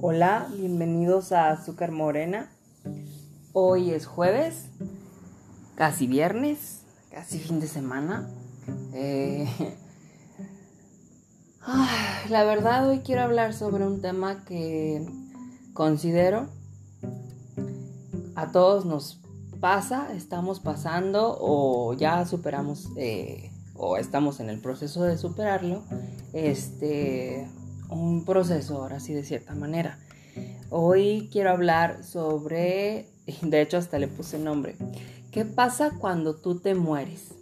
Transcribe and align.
Hola, 0.00 0.46
bienvenidos 0.56 1.32
a 1.32 1.50
Azúcar 1.50 1.90
Morena. 1.90 2.48
Hoy 3.52 3.90
es 3.90 4.06
jueves, 4.06 4.68
casi 5.74 6.06
viernes, 6.06 6.82
casi 7.10 7.40
fin 7.40 7.58
de 7.58 7.66
semana. 7.66 8.30
Eh, 8.92 9.48
la 12.30 12.44
verdad 12.44 12.88
hoy 12.88 13.00
quiero 13.00 13.22
hablar 13.22 13.52
sobre 13.52 13.84
un 13.88 14.00
tema 14.00 14.44
que 14.44 15.04
considero 15.74 16.46
a 18.36 18.52
todos 18.52 18.86
nos 18.86 19.20
pasa, 19.58 20.14
estamos 20.14 20.60
pasando 20.60 21.36
o 21.40 21.92
ya 21.94 22.24
superamos 22.24 22.88
eh, 22.96 23.50
o 23.74 23.96
estamos 23.96 24.38
en 24.38 24.48
el 24.48 24.60
proceso 24.60 25.02
de 25.02 25.18
superarlo. 25.18 25.82
Este, 26.32 27.48
un 27.88 28.24
proceso, 28.24 28.76
ahora 28.76 29.00
sí, 29.00 29.12
de 29.12 29.24
cierta 29.24 29.54
manera. 29.54 29.98
Hoy 30.70 31.28
quiero 31.32 31.50
hablar 31.50 32.04
sobre, 32.04 33.08
de 33.42 33.62
hecho 33.62 33.76
hasta 33.76 33.98
le 33.98 34.08
puse 34.08 34.38
nombre, 34.38 34.76
¿qué 35.30 35.44
pasa 35.44 35.92
cuando 35.98 36.36
tú 36.36 36.60
te 36.60 36.74
mueres? 36.74 37.34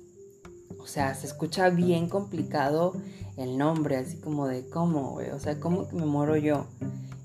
O 0.78 0.86
sea, 0.86 1.14
se 1.14 1.26
escucha 1.26 1.68
bien 1.70 2.08
complicado 2.08 2.94
el 3.36 3.58
nombre, 3.58 3.96
así 3.96 4.18
como 4.18 4.46
de 4.46 4.68
cómo, 4.68 5.14
o 5.14 5.38
sea, 5.40 5.58
cómo 5.58 5.88
que 5.88 5.96
me 5.96 6.06
muero 6.06 6.36
yo. 6.36 6.66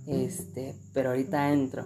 Este, 0.07 0.75
pero 0.93 1.09
ahorita 1.09 1.53
entro. 1.53 1.85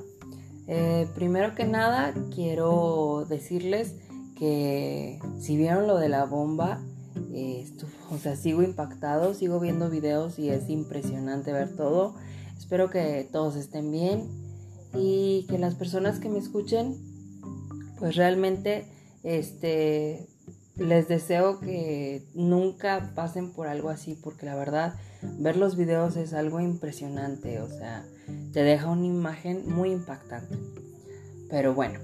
Eh, 0.67 1.07
primero 1.13 1.53
que 1.53 1.65
nada, 1.65 2.13
quiero 2.33 3.25
decirles 3.27 3.95
que 4.35 5.19
si 5.39 5.57
vieron 5.57 5.85
lo 5.85 5.97
de 5.97 6.09
la 6.09 6.25
bomba, 6.25 6.81
eh, 7.33 7.65
o 8.11 8.17
sea, 8.17 8.35
sigo 8.35 8.63
impactado, 8.63 9.33
sigo 9.33 9.59
viendo 9.59 9.89
videos 9.89 10.39
y 10.39 10.49
es 10.49 10.69
impresionante 10.69 11.51
ver 11.51 11.75
todo. 11.75 12.15
Espero 12.57 12.89
que 12.89 13.27
todos 13.31 13.55
estén 13.55 13.91
bien 13.91 14.27
y 14.93 15.45
que 15.49 15.57
las 15.57 15.75
personas 15.75 16.19
que 16.19 16.29
me 16.29 16.39
escuchen, 16.39 16.95
pues 17.99 18.15
realmente, 18.15 18.85
este, 19.23 20.27
les 20.77 21.07
deseo 21.07 21.59
que 21.59 22.25
nunca 22.33 23.11
pasen 23.15 23.51
por 23.51 23.67
algo 23.67 23.89
así, 23.89 24.15
porque 24.15 24.45
la 24.45 24.55
verdad, 24.55 24.95
ver 25.39 25.57
los 25.57 25.75
videos 25.75 26.17
es 26.17 26.33
algo 26.33 26.59
impresionante, 26.59 27.61
o 27.61 27.67
sea, 27.67 28.05
te 28.51 28.63
deja 28.63 28.89
una 28.89 29.05
imagen 29.05 29.67
muy 29.69 29.91
impactante. 29.91 30.57
Pero 31.49 31.73
bueno, 31.73 31.99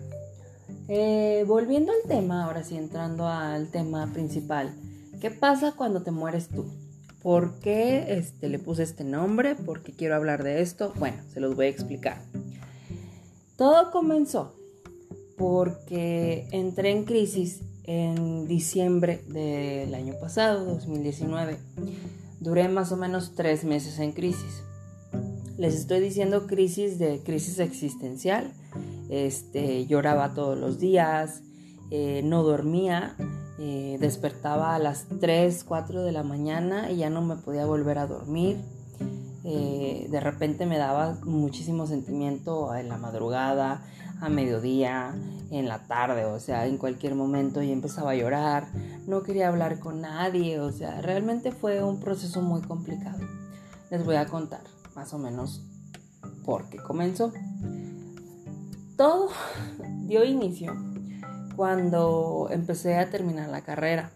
eh, 0.88 1.44
volviendo 1.48 1.92
al 1.92 2.08
tema, 2.08 2.46
ahora 2.46 2.64
sí 2.64 2.78
entrando 2.78 3.28
al 3.28 3.70
tema 3.70 4.08
principal, 4.14 4.74
¿Qué 5.22 5.30
pasa 5.30 5.74
cuando 5.74 6.02
te 6.02 6.10
mueres 6.10 6.50
tú? 6.50 6.66
¿Por 7.22 7.60
qué 7.60 8.18
este, 8.18 8.50
le 8.50 8.58
puse 8.58 8.82
este 8.82 9.04
nombre? 9.04 9.54
¿Por 9.54 9.84
qué 9.84 9.94
quiero 9.94 10.16
hablar 10.16 10.44
de 10.44 10.64
esto? 10.64 10.94
Bueno, 10.98 11.18
se 11.32 11.40
los 11.40 11.56
voy 11.56 11.68
a 11.68 11.70
explicar. 11.70 12.24
Todo 13.56 13.92
comenzó 13.92 14.56
porque 15.38 16.48
entré 16.52 16.90
en 16.90 17.04
crisis 17.04 17.62
en 17.84 18.48
diciembre 18.48 19.24
del 19.28 19.94
año 19.94 20.16
pasado, 20.20 20.66
2019. 20.66 21.60
Duré 22.40 22.68
más 22.68 22.92
o 22.92 22.98
menos 22.98 23.36
tres 23.36 23.64
meses 23.64 24.00
en 24.00 24.14
crisis. 24.14 24.64
Les 25.60 25.76
estoy 25.76 26.00
diciendo 26.00 26.48
crisis 26.48 26.98
de 26.98 27.22
crisis 27.24 27.60
existencial. 27.60 28.54
Este, 29.10 29.86
lloraba 29.86 30.34
todos 30.34 30.58
los 30.58 30.80
días, 30.80 31.44
eh, 31.92 32.22
no 32.24 32.42
dormía, 32.42 33.16
eh, 33.60 33.98
despertaba 34.00 34.76
a 34.76 34.80
las 34.80 35.06
3, 35.20 35.64
4 35.64 36.04
de 36.04 36.12
la 36.12 36.24
mañana 36.24 36.92
y 36.92 36.98
ya 36.98 37.10
no 37.10 37.22
me 37.22 37.36
podía 37.36 37.66
volver 37.66 37.98
a 37.98 38.08
dormir. 38.08 38.58
Eh, 39.44 40.08
de 40.10 40.20
repente 40.20 40.66
me 40.66 40.78
daba 40.78 41.18
muchísimo 41.24 41.88
sentimiento 41.88 42.76
en 42.76 42.90
la 42.90 42.98
madrugada, 42.98 43.84
a 44.20 44.30
mediodía, 44.30 45.16
en 45.50 45.68
la 45.68 45.80
tarde, 45.88 46.26
o 46.26 46.40
sea, 46.40 46.68
en 46.68 46.78
cualquier 46.78 47.16
momento 47.16 47.64
y 47.64 47.72
empezaba 47.72 48.12
a 48.12 48.16
llorar, 48.16 48.68
no 49.08 49.24
quería 49.24 49.48
hablar 49.48 49.80
con 49.80 50.02
nadie, 50.02 50.60
o 50.60 50.72
sea, 50.72 51.02
realmente 51.02 51.52
fue 51.52 51.84
un 51.84 52.00
proceso 52.00 52.42
muy 52.42 52.62
complicado. 52.62 53.20
Les 53.90 54.06
voy 54.06 54.16
a 54.16 54.28
contar 54.28 54.62
más 54.96 55.12
o 55.14 55.18
menos 55.18 55.64
por 56.46 56.70
qué 56.70 56.78
comenzó. 56.78 57.34
Todo 58.96 59.30
dio 60.06 60.24
inicio 60.24 60.91
cuando 61.56 62.48
empecé 62.52 62.98
a 62.98 63.10
terminar 63.10 63.50
la 63.50 63.62
carrera. 63.62 64.12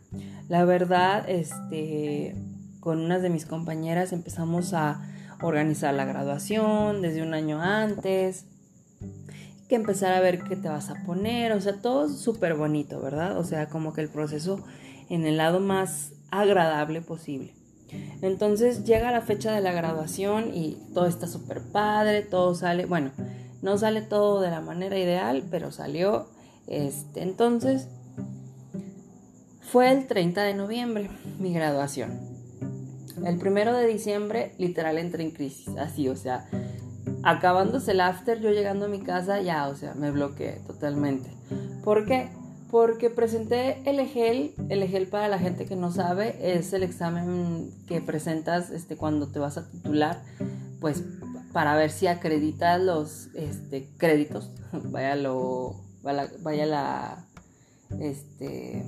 La 0.47 0.65
verdad, 0.65 1.29
este, 1.29 2.35
con 2.79 2.99
unas 2.99 3.21
de 3.21 3.29
mis 3.29 3.45
compañeras 3.45 4.13
empezamos 4.13 4.73
a 4.73 5.01
organizar 5.41 5.93
la 5.93 6.05
graduación 6.05 7.01
desde 7.01 7.21
un 7.21 7.33
año 7.33 7.61
antes, 7.61 8.45
que 9.67 9.75
empezar 9.75 10.13
a 10.13 10.19
ver 10.19 10.43
qué 10.43 10.55
te 10.55 10.69
vas 10.69 10.89
a 10.89 11.03
poner, 11.05 11.51
o 11.51 11.61
sea, 11.61 11.81
todo 11.81 12.07
súper 12.09 12.53
bonito, 12.55 13.01
¿verdad? 13.01 13.37
O 13.37 13.43
sea, 13.43 13.67
como 13.69 13.93
que 13.93 14.01
el 14.01 14.09
proceso 14.09 14.63
en 15.09 15.25
el 15.25 15.37
lado 15.37 15.59
más 15.59 16.13
agradable 16.31 17.01
posible. 17.01 17.53
Entonces 18.21 18.83
llega 18.83 19.11
la 19.11 19.21
fecha 19.21 19.51
de 19.51 19.61
la 19.61 19.71
graduación 19.71 20.53
y 20.53 20.77
todo 20.93 21.07
está 21.07 21.27
súper 21.27 21.61
padre, 21.61 22.21
todo 22.21 22.55
sale, 22.55 22.85
bueno, 22.85 23.11
no 23.61 23.77
sale 23.77 24.01
todo 24.01 24.41
de 24.41 24.51
la 24.51 24.61
manera 24.61 24.97
ideal, 24.97 25.43
pero 25.49 25.71
salió 25.71 26.27
este, 26.67 27.21
entonces, 27.21 27.87
fue 29.61 29.91
el 29.91 30.07
30 30.07 30.43
de 30.43 30.53
noviembre 30.53 31.09
mi 31.39 31.53
graduación. 31.53 32.19
El 33.25 33.37
primero 33.37 33.73
de 33.73 33.87
diciembre, 33.87 34.53
literal, 34.57 34.97
entré 34.97 35.23
en 35.23 35.31
crisis, 35.31 35.69
así, 35.77 36.09
o 36.09 36.15
sea, 36.15 36.47
acabándose 37.23 37.91
el 37.91 38.01
after, 38.01 38.39
yo 38.39 38.51
llegando 38.51 38.85
a 38.85 38.87
mi 38.89 38.99
casa, 38.99 39.41
ya, 39.41 39.67
o 39.67 39.75
sea, 39.75 39.93
me 39.95 40.11
bloqueé 40.11 40.61
totalmente. 40.67 41.29
¿Por 41.83 42.05
qué? 42.05 42.29
Porque 42.71 43.09
presenté 43.09 43.81
el 43.89 43.99
EGEL, 43.99 44.53
el 44.69 44.83
EGEL 44.83 45.07
para 45.07 45.27
la 45.27 45.39
gente 45.39 45.65
que 45.65 45.75
no 45.75 45.91
sabe, 45.91 46.57
es 46.57 46.73
el 46.73 46.83
examen 46.83 47.71
que 47.87 48.01
presentas 48.01 48.69
este, 48.69 48.97
cuando 48.97 49.27
te 49.27 49.39
vas 49.39 49.57
a 49.57 49.69
titular, 49.69 50.21
pues 50.81 51.03
para 51.53 51.75
ver 51.75 51.89
si 51.89 52.07
acreditas 52.07 52.81
los 52.81 53.29
este, 53.33 53.89
créditos, 53.97 54.51
vaya 54.71 55.15
lo 55.15 55.84
vaya 56.05 56.65
la 56.65 57.25
este, 57.99 58.85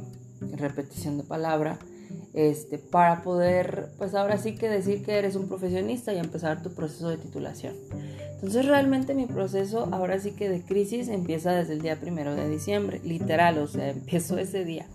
repetición 0.56 1.18
de 1.18 1.24
palabra, 1.24 1.80
este, 2.34 2.78
para 2.78 3.22
poder, 3.22 3.90
pues 3.98 4.16
ahora 4.16 4.38
sí 4.38 4.56
que 4.56 4.70
decir 4.70 5.04
que 5.04 5.18
eres 5.18 5.36
un 5.36 5.48
profesionista 5.48 6.14
y 6.14 6.20
empezar 6.20 6.62
tu 6.62 6.74
proceso 6.74 7.10
de 7.10 7.18
titulación. 7.18 7.76
Entonces 8.34 8.66
realmente 8.66 9.16
mi 9.16 9.26
proceso 9.26 9.90
ahora 9.92 10.20
sí 10.20 10.32
que 10.32 10.48
de 10.48 10.62
crisis 10.62 11.08
empieza 11.08 11.52
desde 11.52 11.74
el 11.74 11.82
día 11.82 12.00
primero 12.00 12.36
de 12.36 12.48
diciembre, 12.48 13.02
literal, 13.04 13.58
o 13.58 13.68
sea, 13.68 13.90
empezó 13.90 14.38
ese 14.38 14.64
día. 14.64 14.86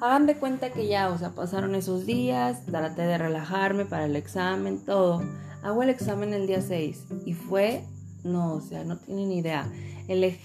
Hagan 0.00 0.26
de 0.26 0.36
cuenta 0.36 0.70
que 0.70 0.86
ya, 0.86 1.10
o 1.10 1.18
sea, 1.18 1.30
pasaron 1.30 1.74
esos 1.74 2.06
días, 2.06 2.64
traté 2.64 3.02
de 3.02 3.18
relajarme 3.18 3.84
para 3.84 4.06
el 4.06 4.16
examen, 4.16 4.82
todo. 4.82 5.22
Hago 5.62 5.82
el 5.82 5.90
examen 5.90 6.32
el 6.32 6.46
día 6.46 6.62
6 6.62 7.04
y 7.26 7.34
fue, 7.34 7.84
no, 8.24 8.54
o 8.54 8.60
sea, 8.62 8.82
no 8.84 8.96
tienen 8.96 9.30
idea 9.30 9.70
el 10.10 10.36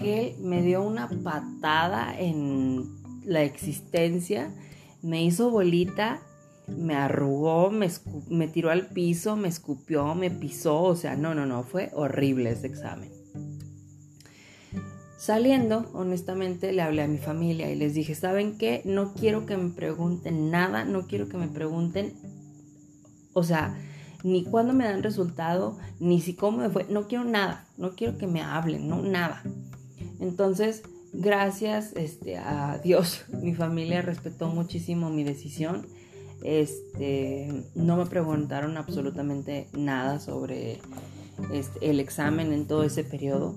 me 0.41 0.61
dio 0.61 0.83
una 0.83 1.09
patada 1.09 2.15
en 2.19 2.85
la 3.25 3.41
existencia, 3.41 4.53
me 5.01 5.23
hizo 5.23 5.49
bolita, 5.49 6.21
me 6.67 6.93
arrugó, 6.93 7.71
me, 7.71 7.89
me 8.29 8.47
tiró 8.47 8.69
al 8.69 8.89
piso, 8.89 9.35
me 9.35 9.47
escupió, 9.47 10.13
me 10.13 10.29
pisó, 10.29 10.83
o 10.83 10.95
sea, 10.95 11.15
no, 11.15 11.33
no, 11.33 11.47
no, 11.47 11.63
fue 11.63 11.89
horrible 11.93 12.51
ese 12.51 12.67
examen. 12.67 13.11
Saliendo, 15.17 15.89
honestamente, 15.95 16.71
le 16.71 16.83
hablé 16.83 17.01
a 17.01 17.07
mi 17.07 17.17
familia 17.17 17.71
y 17.71 17.75
les 17.75 17.95
dije, 17.95 18.13
¿saben 18.13 18.59
qué? 18.59 18.83
No 18.85 19.15
quiero 19.15 19.47
que 19.47 19.57
me 19.57 19.71
pregunten 19.71 20.51
nada, 20.51 20.85
no 20.85 21.07
quiero 21.07 21.27
que 21.27 21.37
me 21.37 21.47
pregunten, 21.47 22.13
o 23.33 23.41
sea, 23.41 23.75
ni 24.23 24.43
cuándo 24.43 24.73
me 24.73 24.85
dan 24.85 25.01
resultado, 25.01 25.79
ni 25.99 26.21
si 26.21 26.35
cómo 26.35 26.59
me 26.59 26.69
fue, 26.69 26.85
no 26.87 27.07
quiero 27.07 27.23
nada, 27.23 27.64
no 27.77 27.95
quiero 27.95 28.17
que 28.17 28.27
me 28.27 28.41
hablen, 28.41 28.87
no, 28.87 29.01
nada. 29.01 29.43
Entonces, 30.19 30.83
gracias 31.13 31.93
este, 31.95 32.37
a 32.37 32.79
Dios, 32.83 33.25
mi 33.41 33.53
familia 33.53 34.01
respetó 34.01 34.49
muchísimo 34.49 35.09
mi 35.09 35.23
decisión. 35.23 35.87
Este, 36.43 37.65
no 37.73 37.97
me 37.97 38.05
preguntaron 38.05 38.77
absolutamente 38.77 39.67
nada 39.73 40.19
sobre 40.19 40.79
este, 41.51 41.89
el 41.89 41.99
examen 41.99 42.53
en 42.53 42.67
todo 42.67 42.83
ese 42.83 43.03
periodo. 43.03 43.55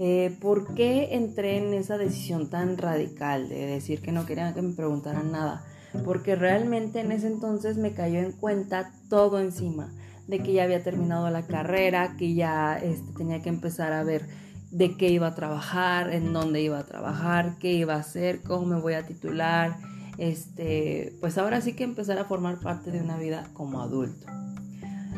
Eh, 0.00 0.36
¿Por 0.40 0.74
qué 0.74 1.16
entré 1.16 1.58
en 1.58 1.74
esa 1.74 1.98
decisión 1.98 2.50
tan 2.50 2.78
radical 2.78 3.48
de 3.48 3.66
decir 3.66 4.00
que 4.00 4.12
no 4.12 4.26
querían 4.26 4.54
que 4.54 4.62
me 4.62 4.74
preguntaran 4.74 5.32
nada? 5.32 5.66
porque 6.04 6.36
realmente 6.36 7.00
en 7.00 7.12
ese 7.12 7.26
entonces 7.26 7.76
me 7.76 7.92
cayó 7.92 8.18
en 8.18 8.32
cuenta 8.32 8.92
todo 9.08 9.40
encima, 9.40 9.92
de 10.28 10.38
que 10.40 10.52
ya 10.52 10.62
había 10.62 10.84
terminado 10.84 11.28
la 11.30 11.42
carrera, 11.42 12.16
que 12.16 12.34
ya 12.34 12.78
este, 12.78 13.12
tenía 13.14 13.42
que 13.42 13.48
empezar 13.48 13.92
a 13.92 14.04
ver 14.04 14.26
de 14.70 14.96
qué 14.96 15.08
iba 15.08 15.28
a 15.28 15.34
trabajar, 15.34 16.12
en 16.12 16.32
dónde 16.32 16.60
iba 16.60 16.78
a 16.78 16.84
trabajar, 16.84 17.56
qué 17.58 17.72
iba 17.72 17.94
a 17.94 17.98
hacer, 17.98 18.42
cómo 18.42 18.66
me 18.66 18.80
voy 18.80 18.94
a 18.94 19.06
titular, 19.06 19.78
este, 20.18 21.16
pues 21.20 21.38
ahora 21.38 21.60
sí 21.60 21.74
que 21.74 21.84
empezar 21.84 22.18
a 22.18 22.24
formar 22.24 22.60
parte 22.60 22.90
de 22.90 23.00
una 23.00 23.16
vida 23.16 23.48
como 23.54 23.80
adulto. 23.80 24.26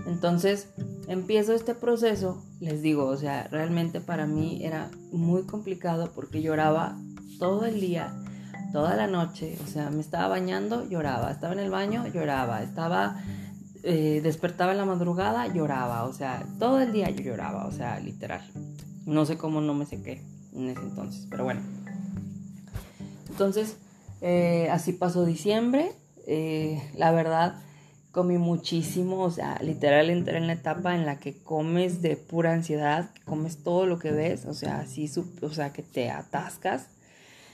Entonces 0.06 0.68
empiezo 1.08 1.52
este 1.54 1.74
proceso, 1.74 2.44
les 2.60 2.80
digo, 2.80 3.06
o 3.06 3.16
sea, 3.16 3.48
realmente 3.50 4.00
para 4.00 4.26
mí 4.26 4.64
era 4.64 4.90
muy 5.12 5.42
complicado 5.42 6.12
porque 6.14 6.42
lloraba 6.42 6.96
todo 7.38 7.66
el 7.66 7.80
día, 7.80 8.14
toda 8.72 8.94
la 8.94 9.06
noche, 9.06 9.58
o 9.64 9.66
sea, 9.66 9.90
me 9.90 10.00
estaba 10.00 10.28
bañando, 10.28 10.88
lloraba, 10.88 11.30
estaba 11.32 11.52
en 11.52 11.58
el 11.58 11.70
baño, 11.70 12.06
lloraba, 12.06 12.62
estaba, 12.62 13.16
eh, 13.82 14.20
despertaba 14.22 14.72
en 14.72 14.78
la 14.78 14.84
madrugada, 14.84 15.46
lloraba, 15.46 16.04
o 16.04 16.12
sea, 16.12 16.46
todo 16.58 16.80
el 16.80 16.92
día 16.92 17.10
yo 17.10 17.22
lloraba, 17.22 17.66
o 17.66 17.72
sea, 17.72 17.98
literal. 18.00 18.42
No 19.06 19.24
sé 19.24 19.36
cómo 19.36 19.60
no 19.60 19.74
me 19.74 19.86
sequé 19.86 20.22
en 20.54 20.68
ese 20.68 20.80
entonces, 20.80 21.26
pero 21.30 21.44
bueno. 21.44 21.60
Entonces, 23.28 23.76
eh, 24.20 24.68
así 24.70 24.92
pasó 24.92 25.24
diciembre, 25.24 25.92
eh, 26.26 26.82
la 26.94 27.10
verdad, 27.10 27.54
comí 28.12 28.38
muchísimo, 28.38 29.22
o 29.22 29.30
sea, 29.30 29.58
literal 29.62 30.10
entré 30.10 30.38
en 30.38 30.46
la 30.46 30.54
etapa 30.54 30.94
en 30.94 31.06
la 31.06 31.18
que 31.18 31.42
comes 31.42 32.02
de 32.02 32.16
pura 32.16 32.52
ansiedad, 32.52 33.10
comes 33.24 33.62
todo 33.62 33.86
lo 33.86 33.98
que 33.98 34.10
ves, 34.10 34.46
o 34.46 34.54
sea, 34.54 34.80
así, 34.80 35.10
o 35.42 35.50
sea, 35.50 35.72
que 35.72 35.82
te 35.82 36.10
atascas. 36.10 36.88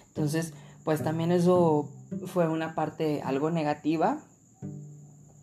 Entonces, 0.08 0.54
pues 0.82 1.02
también 1.02 1.30
eso 1.30 1.88
fue 2.26 2.48
una 2.48 2.74
parte 2.74 3.20
algo 3.22 3.50
negativa, 3.50 4.18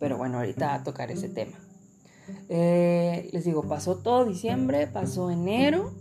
pero 0.04 0.18
bueno, 0.18 0.36
ahorita 0.36 0.74
a 0.74 0.84
tocar 0.84 1.10
ese 1.10 1.30
tema. 1.30 1.58
Eh, 2.50 3.30
les 3.32 3.42
digo, 3.46 3.62
pasó 3.66 3.96
todo 3.96 4.26
diciembre, 4.26 4.86
pasó 4.86 5.30
enero, 5.30 5.94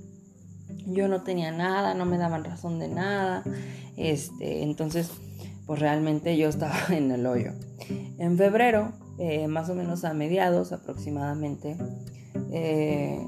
yo 0.88 1.08
no 1.08 1.24
tenía 1.24 1.54
nada, 1.54 1.94
no 1.94 2.06
me 2.06 2.18
daban 2.18 2.44
razón 2.44 2.80
de 2.80 2.90
nada, 2.90 3.46
este, 3.96 4.64
entonces, 4.64 5.10
pues 5.66 5.80
realmente 5.80 6.36
yo 6.36 6.50
estaba 6.50 6.76
en 6.90 7.12
el 7.12 7.26
hoyo. 7.26 7.54
En 8.18 8.38
febrero 8.38 8.92
eh, 9.20 9.48
más 9.48 9.70
o 9.70 9.74
menos 9.74 10.04
a 10.04 10.14
mediados 10.14 10.74
aproximadamente. 10.74 11.78
Eh, 12.52 13.26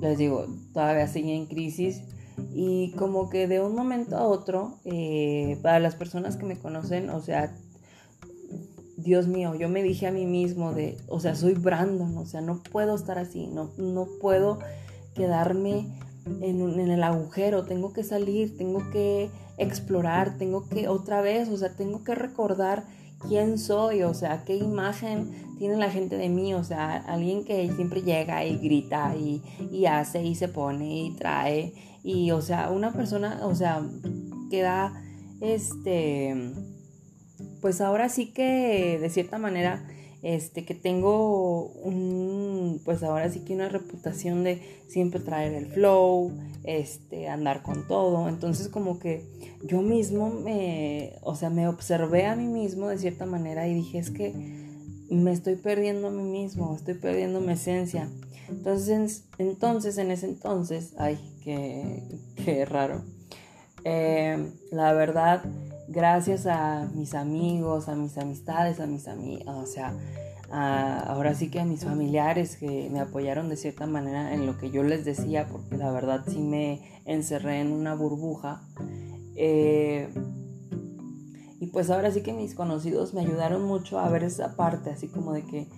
les 0.00 0.18
digo, 0.18 0.44
todavía 0.72 1.06
sigue 1.06 1.36
en 1.36 1.46
crisis 1.46 2.02
y 2.52 2.90
como 2.98 3.30
que 3.30 3.46
de 3.46 3.60
un 3.60 3.76
momento 3.76 4.16
a 4.16 4.26
otro, 4.26 4.80
eh, 4.86 5.56
para 5.62 5.78
las 5.78 5.94
personas 5.94 6.36
que 6.36 6.46
me 6.46 6.58
conocen, 6.58 7.10
o 7.10 7.20
sea, 7.20 7.54
Dios 9.02 9.26
mío, 9.26 9.54
yo 9.54 9.68
me 9.68 9.82
dije 9.82 10.06
a 10.06 10.12
mí 10.12 10.26
mismo 10.26 10.72
de, 10.72 10.96
o 11.08 11.20
sea, 11.20 11.34
soy 11.34 11.54
Brandon, 11.54 12.16
o 12.16 12.26
sea, 12.26 12.40
no 12.40 12.62
puedo 12.62 12.94
estar 12.94 13.18
así, 13.18 13.46
no, 13.46 13.70
no 13.76 14.06
puedo 14.20 14.58
quedarme 15.14 15.86
en, 16.40 16.60
en, 16.60 16.90
el 16.90 17.02
agujero, 17.02 17.64
tengo 17.64 17.92
que 17.92 18.04
salir, 18.04 18.56
tengo 18.56 18.90
que 18.90 19.30
explorar, 19.58 20.38
tengo 20.38 20.68
que 20.68 20.88
otra 20.88 21.20
vez, 21.20 21.48
o 21.48 21.56
sea, 21.56 21.74
tengo 21.74 22.04
que 22.04 22.14
recordar 22.14 22.84
quién 23.28 23.58
soy, 23.58 24.02
o 24.02 24.14
sea, 24.14 24.44
qué 24.44 24.56
imagen 24.56 25.30
tiene 25.58 25.76
la 25.76 25.90
gente 25.90 26.16
de 26.16 26.28
mí, 26.28 26.54
o 26.54 26.64
sea, 26.64 26.96
alguien 26.96 27.44
que 27.44 27.70
siempre 27.72 28.02
llega 28.02 28.44
y 28.44 28.58
grita 28.58 29.14
y, 29.16 29.42
y 29.70 29.86
hace 29.86 30.22
y 30.24 30.34
se 30.34 30.48
pone 30.48 31.04
y 31.06 31.16
trae, 31.16 31.72
y 32.02 32.30
o 32.32 32.40
sea, 32.40 32.70
una 32.70 32.92
persona, 32.92 33.40
o 33.42 33.54
sea, 33.54 33.82
que 34.50 34.62
da, 34.62 34.92
este, 35.40 36.52
pues 37.62 37.80
ahora 37.80 38.10
sí 38.10 38.26
que 38.26 38.98
de 39.00 39.08
cierta 39.08 39.38
manera 39.38 39.82
este, 40.22 40.64
que 40.64 40.74
tengo 40.74 41.66
un, 41.66 42.80
pues 42.84 43.02
ahora 43.02 43.30
sí 43.30 43.40
que 43.40 43.54
una 43.54 43.68
reputación 43.68 44.44
de 44.44 44.60
siempre 44.86 45.20
traer 45.20 45.54
el 45.54 45.66
flow, 45.66 46.32
este, 46.64 47.28
andar 47.28 47.62
con 47.62 47.88
todo, 47.88 48.28
entonces 48.28 48.68
como 48.68 48.98
que 48.98 49.26
yo 49.64 49.82
mismo 49.82 50.30
me, 50.30 51.14
o 51.22 51.34
sea, 51.34 51.50
me 51.50 51.66
observé 51.66 52.26
a 52.26 52.36
mí 52.36 52.46
mismo 52.46 52.88
de 52.88 52.98
cierta 52.98 53.26
manera 53.26 53.66
y 53.66 53.74
dije, 53.74 53.98
es 53.98 54.10
que 54.10 54.32
me 55.10 55.32
estoy 55.32 55.56
perdiendo 55.56 56.08
a 56.08 56.10
mí 56.10 56.22
mismo, 56.22 56.74
estoy 56.74 56.94
perdiendo 56.94 57.40
mi 57.40 57.52
esencia. 57.52 58.08
Entonces, 58.48 59.24
entonces 59.38 59.98
en 59.98 60.10
ese 60.10 60.26
entonces, 60.26 60.94
ay, 60.98 61.18
qué, 61.42 62.02
qué 62.44 62.64
raro. 62.64 63.02
Eh, 63.84 64.52
la 64.70 64.92
verdad, 64.92 65.42
gracias 65.92 66.46
a 66.46 66.88
mis 66.94 67.14
amigos, 67.14 67.88
a 67.88 67.94
mis 67.94 68.16
amistades, 68.18 68.80
a 68.80 68.86
mis 68.86 69.06
amigos, 69.08 69.54
o 69.54 69.66
sea, 69.66 69.94
ahora 70.50 71.34
sí 71.34 71.50
que 71.50 71.60
a 71.60 71.64
mis 71.64 71.84
familiares 71.84 72.56
que 72.56 72.88
me 72.90 73.00
apoyaron 73.00 73.48
de 73.48 73.56
cierta 73.56 73.86
manera 73.86 74.34
en 74.34 74.46
lo 74.46 74.58
que 74.58 74.70
yo 74.70 74.82
les 74.82 75.04
decía, 75.04 75.46
porque 75.50 75.76
la 75.76 75.90
verdad 75.90 76.24
sí 76.26 76.40
me 76.40 76.80
encerré 77.04 77.60
en 77.60 77.72
una 77.72 77.94
burbuja. 77.94 78.62
Eh, 79.36 80.08
y 81.60 81.66
pues 81.68 81.90
ahora 81.90 82.10
sí 82.10 82.22
que 82.22 82.32
mis 82.32 82.54
conocidos 82.54 83.14
me 83.14 83.20
ayudaron 83.20 83.62
mucho 83.62 83.98
a 83.98 84.08
ver 84.08 84.24
esa 84.24 84.56
parte, 84.56 84.90
así 84.90 85.08
como 85.08 85.32
de 85.32 85.44
que 85.44 85.68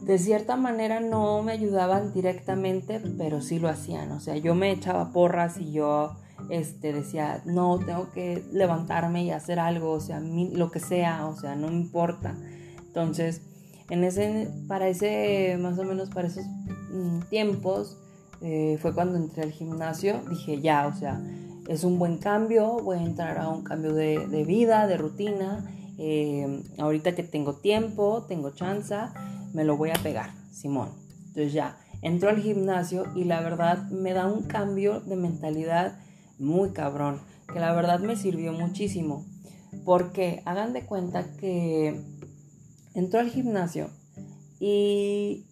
de 0.00 0.18
cierta 0.18 0.56
manera 0.56 1.00
no 1.00 1.42
me 1.42 1.52
ayudaban 1.52 2.12
directamente, 2.12 3.00
pero 3.16 3.40
sí 3.40 3.58
lo 3.58 3.68
hacían. 3.68 4.12
O 4.12 4.20
sea, 4.20 4.36
yo 4.36 4.54
me 4.54 4.70
echaba 4.72 5.12
porras 5.12 5.58
y 5.58 5.72
yo 5.72 6.16
este, 6.50 6.92
decía, 6.92 7.42
no, 7.44 7.78
tengo 7.78 8.10
que 8.12 8.44
levantarme 8.52 9.24
y 9.24 9.30
hacer 9.30 9.58
algo, 9.58 9.92
o 9.92 10.00
sea, 10.00 10.20
lo 10.20 10.70
que 10.70 10.80
sea, 10.80 11.26
o 11.26 11.36
sea, 11.36 11.56
no 11.56 11.68
me 11.68 11.74
importa. 11.74 12.36
Entonces, 12.86 13.42
en 13.90 14.04
ese, 14.04 14.48
para 14.68 14.88
ese, 14.88 15.58
más 15.60 15.78
o 15.78 15.84
menos 15.84 16.10
para 16.10 16.28
esos 16.28 16.44
mm, 16.92 17.20
tiempos, 17.30 17.98
eh, 18.40 18.78
fue 18.80 18.94
cuando 18.94 19.16
entré 19.16 19.44
al 19.44 19.52
gimnasio, 19.52 20.20
dije, 20.28 20.60
ya, 20.60 20.86
o 20.86 20.94
sea, 20.94 21.20
es 21.68 21.84
un 21.84 21.98
buen 21.98 22.18
cambio, 22.18 22.78
voy 22.82 22.98
a 22.98 23.02
entrar 23.02 23.38
a 23.38 23.48
un 23.48 23.62
cambio 23.62 23.92
de, 23.92 24.44
vida, 24.46 24.86
de 24.86 24.96
rutina. 24.96 25.64
Eh, 25.98 26.62
ahorita 26.78 27.14
que 27.14 27.22
tengo 27.22 27.54
tiempo, 27.54 28.24
tengo 28.28 28.50
chance, 28.50 28.94
me 29.52 29.64
lo 29.64 29.76
voy 29.76 29.90
a 29.90 29.94
pegar, 30.02 30.30
Simón. 30.52 30.90
Entonces 31.28 31.52
ya, 31.52 31.78
entro 32.02 32.28
al 32.28 32.40
gimnasio 32.40 33.06
y 33.14 33.24
la 33.24 33.40
verdad 33.40 33.88
me 33.90 34.12
da 34.12 34.26
un 34.26 34.42
cambio 34.42 35.00
de 35.00 35.16
mentalidad 35.16 35.98
muy 36.38 36.70
cabrón, 36.70 37.20
que 37.52 37.60
la 37.60 37.72
verdad 37.72 38.00
me 38.00 38.16
sirvió 38.16 38.52
muchísimo. 38.52 39.24
Porque 39.84 40.42
hagan 40.46 40.72
de 40.72 40.86
cuenta 40.86 41.24
que 41.36 42.00
entro 42.94 43.20
al 43.20 43.28
gimnasio 43.28 43.90
y 44.58 45.46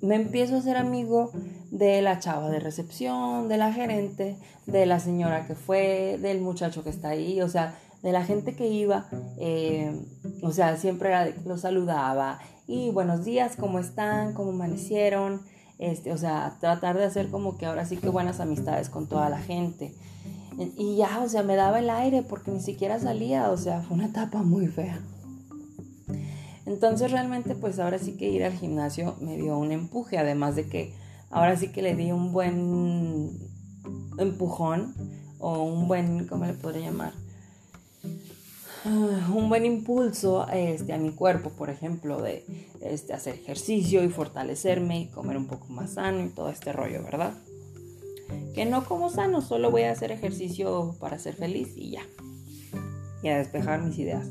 me 0.00 0.16
empiezo 0.16 0.56
a 0.56 0.58
hacer 0.58 0.76
amigo 0.76 1.30
de 1.70 2.02
la 2.02 2.18
chava 2.18 2.50
de 2.50 2.58
recepción, 2.58 3.48
de 3.48 3.56
la 3.56 3.72
gerente, 3.72 4.36
de 4.66 4.84
la 4.84 5.00
señora 5.00 5.46
que 5.46 5.54
fue, 5.54 6.18
del 6.20 6.40
muchacho 6.40 6.82
que 6.82 6.90
está 6.90 7.10
ahí, 7.10 7.40
o 7.40 7.48
sea, 7.48 7.78
de 8.02 8.12
la 8.12 8.24
gente 8.24 8.56
que 8.56 8.66
iba, 8.66 9.06
eh, 9.38 10.04
o 10.42 10.50
sea, 10.50 10.76
siempre 10.76 11.08
era, 11.08 11.28
lo 11.46 11.56
saludaba 11.56 12.40
y 12.66 12.90
buenos 12.90 13.24
días, 13.24 13.56
¿cómo 13.56 13.78
están? 13.78 14.34
¿Cómo 14.34 14.50
amanecieron? 14.50 15.42
Este, 15.78 16.12
o 16.12 16.18
sea, 16.18 16.56
tratar 16.60 16.98
de 16.98 17.04
hacer 17.04 17.30
como 17.30 17.56
que 17.56 17.66
ahora 17.66 17.86
sí 17.86 17.96
que 17.96 18.08
buenas 18.08 18.40
amistades 18.40 18.88
con 18.88 19.08
toda 19.08 19.30
la 19.30 19.38
gente. 19.38 19.94
Y 20.76 20.96
ya, 20.96 21.20
o 21.20 21.28
sea, 21.28 21.42
me 21.42 21.56
daba 21.56 21.78
el 21.78 21.90
aire 21.90 22.22
porque 22.22 22.50
ni 22.50 22.60
siquiera 22.60 22.98
salía, 22.98 23.50
o 23.50 23.56
sea, 23.56 23.82
fue 23.82 23.96
una 23.96 24.06
etapa 24.06 24.42
muy 24.42 24.66
fea. 24.66 25.00
Entonces 26.66 27.10
realmente 27.10 27.54
pues 27.54 27.78
ahora 27.78 27.98
sí 27.98 28.16
que 28.16 28.30
ir 28.30 28.44
al 28.44 28.52
gimnasio 28.52 29.16
me 29.20 29.36
dio 29.36 29.58
un 29.58 29.72
empuje, 29.72 30.18
además 30.18 30.56
de 30.56 30.68
que 30.68 30.94
ahora 31.30 31.56
sí 31.56 31.68
que 31.68 31.82
le 31.82 31.96
di 31.96 32.12
un 32.12 32.32
buen 32.32 33.30
empujón 34.18 34.94
o 35.38 35.64
un 35.64 35.88
buen, 35.88 36.26
¿cómo 36.28 36.46
le 36.46 36.52
podría 36.52 36.86
llamar? 36.86 37.12
Ah, 38.84 39.30
un 39.34 39.48
buen 39.48 39.64
impulso 39.64 40.48
este, 40.48 40.92
a 40.92 40.98
mi 40.98 41.12
cuerpo, 41.12 41.50
por 41.50 41.70
ejemplo, 41.70 42.20
de 42.20 42.44
este, 42.80 43.12
hacer 43.12 43.34
ejercicio 43.34 44.02
y 44.02 44.08
fortalecerme 44.08 45.00
y 45.00 45.06
comer 45.08 45.36
un 45.36 45.46
poco 45.46 45.68
más 45.68 45.94
sano 45.94 46.24
y 46.24 46.28
todo 46.28 46.48
este 46.48 46.72
rollo, 46.72 47.02
¿verdad? 47.02 47.34
Que 48.54 48.66
no 48.66 48.84
como 48.84 49.10
sano, 49.10 49.40
solo 49.40 49.70
voy 49.70 49.82
a 49.82 49.92
hacer 49.92 50.12
ejercicio 50.12 50.96
para 51.00 51.18
ser 51.18 51.34
feliz 51.34 51.72
y 51.76 51.92
ya. 51.92 52.02
Y 53.22 53.28
a 53.28 53.38
despejar 53.38 53.82
mis 53.82 53.98
ideas. 53.98 54.28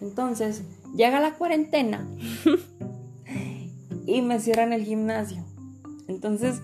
Entonces, 0.00 0.62
llega 0.94 1.20
la 1.20 1.34
cuarentena 1.34 2.08
y 4.06 4.22
me 4.22 4.40
cierran 4.40 4.72
el 4.72 4.84
gimnasio. 4.84 5.44
Entonces, 6.08 6.60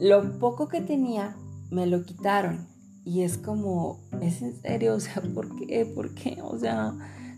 lo 0.00 0.38
poco 0.38 0.68
que 0.68 0.80
tenía 0.80 1.36
me 1.70 1.86
lo 1.86 2.04
quitaron. 2.04 2.66
Y 3.04 3.22
es 3.22 3.36
como, 3.36 4.00
¿es 4.22 4.40
en 4.42 4.60
serio? 4.60 4.94
O 4.94 5.00
sea, 5.00 5.22
¿por 5.34 5.54
qué? 5.56 5.84
¿Por 5.84 6.14
qué? 6.14 6.38
O 6.42 6.58
sea, 6.58 6.94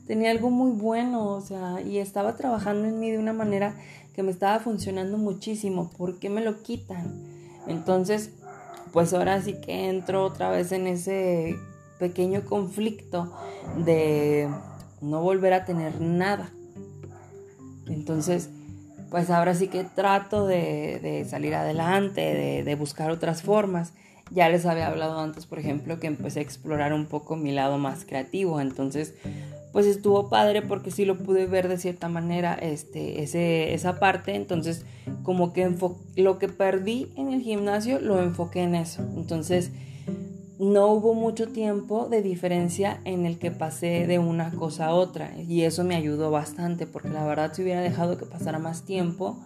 tenía 0.06 0.30
algo 0.30 0.50
muy 0.50 0.70
bueno, 0.70 1.26
o 1.26 1.40
sea, 1.40 1.80
y 1.80 1.98
estaba 1.98 2.36
trabajando 2.36 2.86
en 2.86 3.00
mí 3.00 3.10
de 3.10 3.18
una 3.18 3.32
manera 3.32 3.76
que 4.14 4.22
me 4.22 4.30
estaba 4.30 4.60
funcionando 4.60 5.18
muchísimo. 5.18 5.90
¿Por 5.90 6.18
qué 6.18 6.30
me 6.30 6.42
lo 6.42 6.62
quitan? 6.62 7.35
Entonces, 7.66 8.30
pues 8.92 9.12
ahora 9.12 9.42
sí 9.42 9.54
que 9.60 9.88
entro 9.88 10.24
otra 10.24 10.50
vez 10.50 10.72
en 10.72 10.86
ese 10.86 11.56
pequeño 11.98 12.44
conflicto 12.44 13.32
de 13.76 14.48
no 15.00 15.20
volver 15.20 15.52
a 15.52 15.64
tener 15.64 16.00
nada. 16.00 16.50
Entonces, 17.86 18.50
pues 19.10 19.30
ahora 19.30 19.54
sí 19.54 19.68
que 19.68 19.84
trato 19.84 20.46
de, 20.46 21.26
salir 21.28 21.54
adelante, 21.54 22.20
de, 22.20 22.62
de, 22.64 22.74
buscar 22.74 23.10
otras 23.10 23.42
formas. 23.42 23.92
Ya 24.30 24.48
les 24.48 24.66
había 24.66 24.88
hablado 24.88 25.20
antes, 25.20 25.46
por 25.46 25.60
ejemplo, 25.60 26.00
que 26.00 26.08
empecé 26.08 26.40
a 26.40 26.42
explorar 26.42 26.92
un 26.92 27.06
poco 27.06 27.36
mi 27.36 27.52
lado 27.52 27.78
más 27.78 28.04
creativo. 28.04 28.60
Entonces, 28.60 29.14
pues 29.76 29.84
estuvo 29.84 30.30
padre 30.30 30.62
porque 30.62 30.90
sí 30.90 31.04
lo 31.04 31.18
pude 31.18 31.44
ver 31.44 31.68
de 31.68 31.76
cierta 31.76 32.08
manera, 32.08 32.54
este, 32.54 33.22
ese, 33.22 33.74
esa 33.74 34.00
parte, 34.00 34.34
entonces 34.34 34.86
como 35.22 35.52
que 35.52 35.70
lo 36.16 36.38
que 36.38 36.48
perdí 36.48 37.12
en 37.14 37.30
el 37.30 37.42
gimnasio 37.42 38.00
lo 38.00 38.22
enfoqué 38.22 38.62
en 38.62 38.74
eso, 38.74 39.02
entonces 39.18 39.72
no 40.58 40.86
hubo 40.86 41.12
mucho 41.12 41.48
tiempo 41.48 42.08
de 42.08 42.22
diferencia 42.22 43.02
en 43.04 43.26
el 43.26 43.38
que 43.38 43.50
pasé 43.50 44.06
de 44.06 44.18
una 44.18 44.50
cosa 44.50 44.86
a 44.86 44.94
otra. 44.94 45.38
Y 45.38 45.60
eso 45.64 45.84
me 45.84 45.94
ayudó 45.94 46.30
bastante 46.30 46.86
porque 46.86 47.10
la 47.10 47.26
verdad 47.26 47.52
si 47.52 47.62
hubiera 47.62 47.82
dejado 47.82 48.16
que 48.16 48.24
pasara 48.24 48.58
más 48.58 48.86
tiempo 48.86 49.44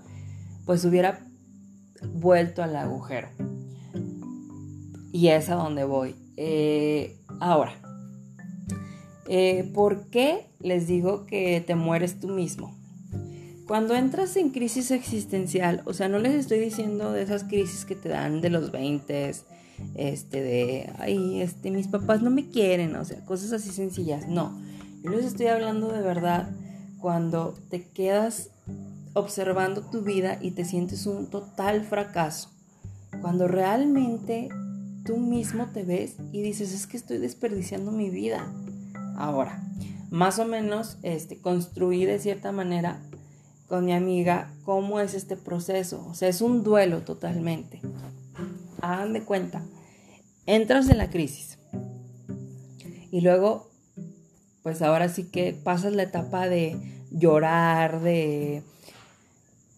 pues 0.64 0.84
hubiera 0.84 1.26
vuelto 2.14 2.62
al 2.62 2.76
agujero. 2.76 3.26
Y 5.10 5.26
es 5.26 5.50
a 5.50 5.56
donde 5.56 5.82
voy. 5.82 6.14
Eh, 6.36 7.18
ahora 7.40 7.89
eh, 9.32 9.70
¿por 9.72 10.08
qué 10.08 10.48
les 10.58 10.88
digo 10.88 11.24
que 11.24 11.62
te 11.64 11.76
mueres 11.76 12.18
tú 12.18 12.26
mismo? 12.26 12.76
Cuando 13.68 13.94
entras 13.94 14.36
en 14.36 14.50
crisis 14.50 14.90
existencial, 14.90 15.82
o 15.84 15.92
sea, 15.92 16.08
no 16.08 16.18
les 16.18 16.34
estoy 16.34 16.58
diciendo 16.58 17.12
de 17.12 17.22
esas 17.22 17.44
crisis 17.44 17.84
que 17.84 17.94
te 17.94 18.08
dan 18.08 18.40
de 18.40 18.50
los 18.50 18.72
20, 18.72 19.32
este, 19.94 20.42
de, 20.42 20.92
ay, 20.98 21.42
este, 21.42 21.70
mis 21.70 21.86
papás 21.86 22.22
no 22.22 22.30
me 22.32 22.48
quieren, 22.48 22.96
o 22.96 23.04
sea, 23.04 23.24
cosas 23.24 23.52
así 23.52 23.70
sencillas. 23.70 24.26
No, 24.26 24.60
yo 25.04 25.10
les 25.10 25.26
estoy 25.26 25.46
hablando 25.46 25.92
de 25.92 26.02
verdad 26.02 26.50
cuando 26.98 27.54
te 27.68 27.86
quedas 27.86 28.50
observando 29.14 29.82
tu 29.82 30.02
vida 30.02 30.38
y 30.40 30.50
te 30.50 30.64
sientes 30.64 31.06
un 31.06 31.30
total 31.30 31.84
fracaso. 31.84 32.50
Cuando 33.20 33.46
realmente 33.46 34.48
tú 35.04 35.18
mismo 35.18 35.68
te 35.72 35.84
ves 35.84 36.16
y 36.32 36.42
dices, 36.42 36.72
es 36.72 36.88
que 36.88 36.96
estoy 36.96 37.18
desperdiciando 37.18 37.92
mi 37.92 38.10
vida. 38.10 38.52
Ahora, 39.20 39.62
más 40.10 40.38
o 40.38 40.46
menos 40.46 40.98
este, 41.02 41.40
construí 41.40 42.04
de 42.04 42.18
cierta 42.18 42.52
manera 42.52 43.02
con 43.68 43.84
mi 43.84 43.92
amiga 43.92 44.52
cómo 44.64 44.98
es 44.98 45.14
este 45.14 45.36
proceso. 45.36 46.06
O 46.08 46.14
sea, 46.14 46.28
es 46.28 46.40
un 46.40 46.62
duelo 46.62 47.02
totalmente 47.02 47.80
hagan 48.82 49.12
de 49.12 49.22
cuenta, 49.22 49.62
entras 50.46 50.88
en 50.88 50.98
la 50.98 51.10
crisis 51.10 51.58
y 53.10 53.20
luego, 53.20 53.70
pues 54.62 54.82
ahora 54.82 55.08
sí 55.08 55.30
que 55.30 55.52
pasas 55.52 55.92
la 55.92 56.04
etapa 56.04 56.48
de 56.48 56.76
llorar, 57.10 58.00
de, 58.00 58.62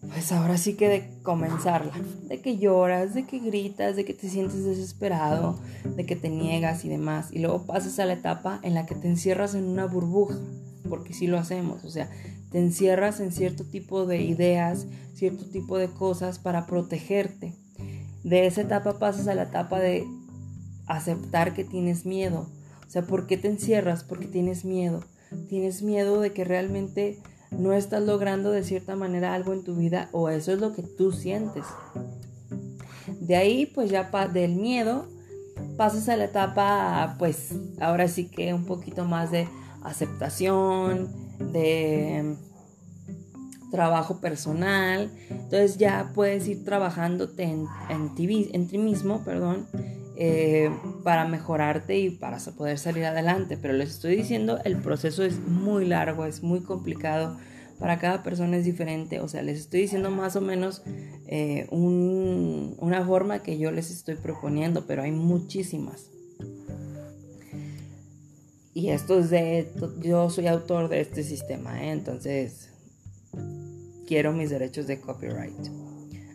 pues 0.09 0.31
ahora 0.31 0.57
sí 0.57 0.75
que 0.75 0.89
de 0.89 1.09
comenzarla, 1.23 1.93
de 2.27 2.41
que 2.41 2.57
lloras, 2.57 3.13
de 3.13 3.25
que 3.25 3.39
gritas, 3.39 3.95
de 3.95 4.05
que 4.05 4.13
te 4.13 4.29
sientes 4.29 4.63
desesperado, 4.63 5.59
de 5.95 6.05
que 6.05 6.15
te 6.15 6.29
niegas 6.29 6.85
y 6.85 6.89
demás. 6.89 7.29
Y 7.31 7.39
luego 7.39 7.65
pasas 7.65 7.99
a 7.99 8.05
la 8.05 8.13
etapa 8.13 8.59
en 8.63 8.73
la 8.73 8.85
que 8.85 8.95
te 8.95 9.07
encierras 9.07 9.55
en 9.55 9.65
una 9.65 9.85
burbuja, 9.85 10.35
porque 10.89 11.13
sí 11.13 11.27
lo 11.27 11.37
hacemos, 11.37 11.83
o 11.85 11.89
sea, 11.89 12.09
te 12.51 12.59
encierras 12.59 13.19
en 13.19 13.31
cierto 13.31 13.63
tipo 13.63 14.05
de 14.05 14.21
ideas, 14.21 14.85
cierto 15.15 15.45
tipo 15.45 15.77
de 15.77 15.87
cosas 15.87 16.37
para 16.37 16.67
protegerte. 16.67 17.55
De 18.23 18.45
esa 18.45 18.61
etapa 18.61 18.99
pasas 18.99 19.27
a 19.27 19.33
la 19.33 19.43
etapa 19.43 19.79
de 19.79 20.05
aceptar 20.85 21.53
que 21.55 21.63
tienes 21.63 22.05
miedo. 22.05 22.47
O 22.85 22.89
sea, 22.89 23.01
¿por 23.01 23.25
qué 23.25 23.37
te 23.37 23.47
encierras? 23.47 24.03
Porque 24.03 24.27
tienes 24.27 24.65
miedo. 24.65 25.03
Tienes 25.49 25.81
miedo 25.81 26.21
de 26.21 26.31
que 26.31 26.43
realmente 26.43 27.17
no 27.57 27.73
estás 27.73 28.03
logrando 28.03 28.51
de 28.51 28.63
cierta 28.63 28.95
manera 28.95 29.33
algo 29.33 29.53
en 29.53 29.63
tu 29.63 29.75
vida 29.75 30.09
o 30.11 30.29
eso 30.29 30.53
es 30.53 30.59
lo 30.59 30.73
que 30.73 30.83
tú 30.83 31.11
sientes. 31.11 31.65
De 33.19 33.35
ahí, 33.35 33.65
pues 33.65 33.89
ya 33.89 34.09
del 34.27 34.55
miedo 34.55 35.07
pasas 35.77 36.09
a 36.09 36.17
la 36.17 36.25
etapa, 36.25 37.15
pues 37.19 37.53
ahora 37.79 38.07
sí 38.07 38.29
que 38.29 38.53
un 38.53 38.65
poquito 38.65 39.05
más 39.05 39.31
de 39.31 39.47
aceptación, 39.83 41.11
de 41.51 42.35
trabajo 43.71 44.19
personal. 44.19 45.11
Entonces 45.29 45.77
ya 45.77 46.11
puedes 46.13 46.47
ir 46.47 46.63
trabajándote 46.63 47.43
en, 47.43 47.65
en 47.89 48.15
ti 48.15 48.77
mismo, 48.77 49.23
perdón, 49.23 49.67
eh, 50.15 50.69
para 51.03 51.27
mejorarte 51.27 51.97
y 51.97 52.09
para 52.09 52.37
poder 52.57 52.77
salir 52.77 53.05
adelante. 53.05 53.57
Pero 53.57 53.73
les 53.73 53.89
estoy 53.89 54.15
diciendo, 54.15 54.59
el 54.63 54.77
proceso 54.77 55.23
es 55.23 55.39
muy 55.39 55.85
largo, 55.85 56.25
es 56.25 56.43
muy 56.43 56.61
complicado. 56.61 57.37
Para 57.79 57.99
cada 57.99 58.23
persona 58.23 58.57
es 58.57 58.65
diferente. 58.65 59.19
O 59.19 59.27
sea, 59.27 59.41
les 59.41 59.59
estoy 59.59 59.81
diciendo 59.81 60.11
más 60.11 60.35
o 60.35 60.41
menos 60.41 60.83
eh, 61.27 61.67
una 61.71 63.05
forma 63.05 63.43
que 63.43 63.57
yo 63.57 63.71
les 63.71 63.91
estoy 63.91 64.15
proponiendo, 64.15 64.85
pero 64.85 65.01
hay 65.01 65.11
muchísimas. 65.11 66.09
Y 68.73 68.89
esto 68.89 69.19
es 69.19 69.29
de, 69.29 69.71
yo 70.01 70.29
soy 70.31 70.47
autor 70.47 70.89
de 70.89 71.01
este 71.01 71.23
sistema, 71.23 71.83
¿eh? 71.83 71.91
entonces 71.91 72.69
quiero 74.07 74.33
mis 74.33 74.49
derechos 74.49 74.87
de 74.87 74.99
copyright. 74.99 75.53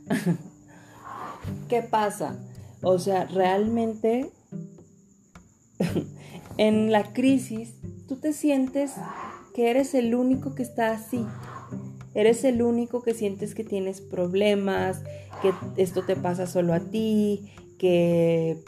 ¿Qué 1.69 1.83
pasa? 1.83 2.39
O 2.83 2.99
sea, 2.99 3.25
realmente 3.27 4.31
en 6.57 6.93
la 6.93 7.13
crisis 7.13 7.75
tú 8.07 8.17
te 8.17 8.33
sientes 8.33 8.93
que 9.55 9.71
eres 9.71 9.95
el 9.95 10.15
único 10.15 10.55
que 10.55 10.63
está 10.63 10.93
así. 10.93 11.25
Eres 12.15 12.45
el 12.45 12.63
único 12.63 13.03
que 13.03 13.15
sientes 13.15 13.55
que 13.55 13.65
tienes 13.65 14.01
problemas, 14.01 15.03
que 15.43 15.53
esto 15.77 16.05
te 16.05 16.17
pasa 16.17 16.47
solo 16.47 16.73
a 16.73 16.81
ti, 16.81 17.53
que 17.79 18.63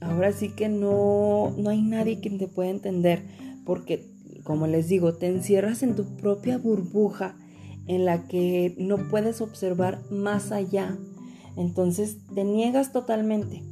ahora 0.00 0.32
sí 0.32 0.50
que 0.50 0.68
no, 0.68 1.54
no 1.56 1.70
hay 1.70 1.82
nadie 1.82 2.20
quien 2.20 2.38
te 2.38 2.48
pueda 2.48 2.70
entender, 2.70 3.24
porque 3.64 4.12
como 4.44 4.66
les 4.66 4.88
digo, 4.88 5.14
te 5.14 5.28
encierras 5.28 5.82
en 5.82 5.94
tu 5.94 6.04
propia 6.16 6.58
burbuja 6.58 7.36
en 7.86 8.04
la 8.04 8.26
que 8.26 8.74
no 8.78 9.08
puedes 9.08 9.40
observar 9.40 10.02
más 10.10 10.52
allá. 10.52 10.96
Entonces 11.56 12.18
te 12.34 12.44
niegas 12.44 12.92
totalmente. 12.92 13.62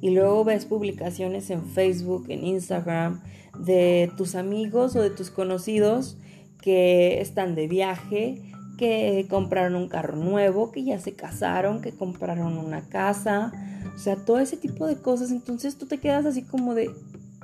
Y 0.00 0.10
luego 0.10 0.44
ves 0.44 0.64
publicaciones 0.64 1.50
en 1.50 1.66
Facebook, 1.66 2.26
en 2.28 2.44
Instagram, 2.44 3.22
de 3.58 4.12
tus 4.16 4.34
amigos 4.34 4.94
o 4.94 5.02
de 5.02 5.10
tus 5.10 5.30
conocidos 5.30 6.16
que 6.60 7.20
están 7.20 7.54
de 7.54 7.66
viaje, 7.66 8.52
que 8.76 9.26
compraron 9.28 9.74
un 9.74 9.88
carro 9.88 10.16
nuevo, 10.16 10.70
que 10.70 10.84
ya 10.84 10.98
se 10.98 11.14
casaron, 11.14 11.80
que 11.80 11.92
compraron 11.92 12.56
una 12.58 12.88
casa, 12.88 13.52
o 13.94 13.98
sea, 13.98 14.16
todo 14.16 14.38
ese 14.38 14.56
tipo 14.56 14.86
de 14.86 14.96
cosas. 14.96 15.30
Entonces 15.30 15.76
tú 15.76 15.86
te 15.86 15.98
quedas 15.98 16.24
así 16.26 16.42
como 16.42 16.74
de, 16.74 16.90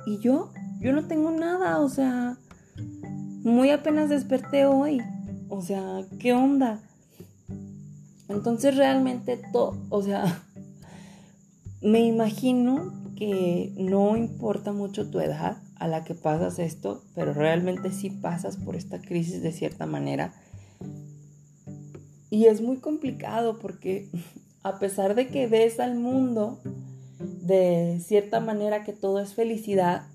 ¿y 0.05 0.19
yo? 0.19 0.51
Yo 0.79 0.93
no 0.93 1.07
tengo 1.07 1.31
nada, 1.31 1.79
o 1.79 1.89
sea, 1.89 2.37
muy 3.43 3.69
apenas 3.69 4.09
desperté 4.09 4.65
hoy. 4.65 5.01
O 5.49 5.61
sea, 5.61 6.05
¿qué 6.19 6.33
onda? 6.33 6.81
Entonces 8.27 8.75
realmente 8.75 9.39
todo, 9.51 9.77
o 9.89 10.01
sea, 10.01 10.43
me 11.81 12.05
imagino 12.05 12.93
que 13.15 13.73
no 13.77 14.17
importa 14.17 14.73
mucho 14.73 15.09
tu 15.09 15.19
edad 15.19 15.57
a 15.77 15.87
la 15.87 16.03
que 16.03 16.15
pasas 16.15 16.59
esto, 16.59 17.03
pero 17.13 17.33
realmente 17.33 17.91
sí 17.91 18.09
pasas 18.09 18.57
por 18.57 18.75
esta 18.75 18.99
crisis 19.01 19.41
de 19.41 19.51
cierta 19.51 19.85
manera. 19.85 20.33
Y 22.29 22.45
es 22.45 22.61
muy 22.61 22.77
complicado 22.77 23.59
porque 23.59 24.09
a 24.63 24.79
pesar 24.79 25.15
de 25.15 25.27
que 25.27 25.47
ves 25.47 25.79
al 25.79 25.95
mundo 25.95 26.59
de 27.19 28.01
cierta 28.03 28.39
manera 28.39 28.83
que 28.83 28.93
todo 28.93 29.19
es 29.19 29.33
felicidad, 29.33 30.07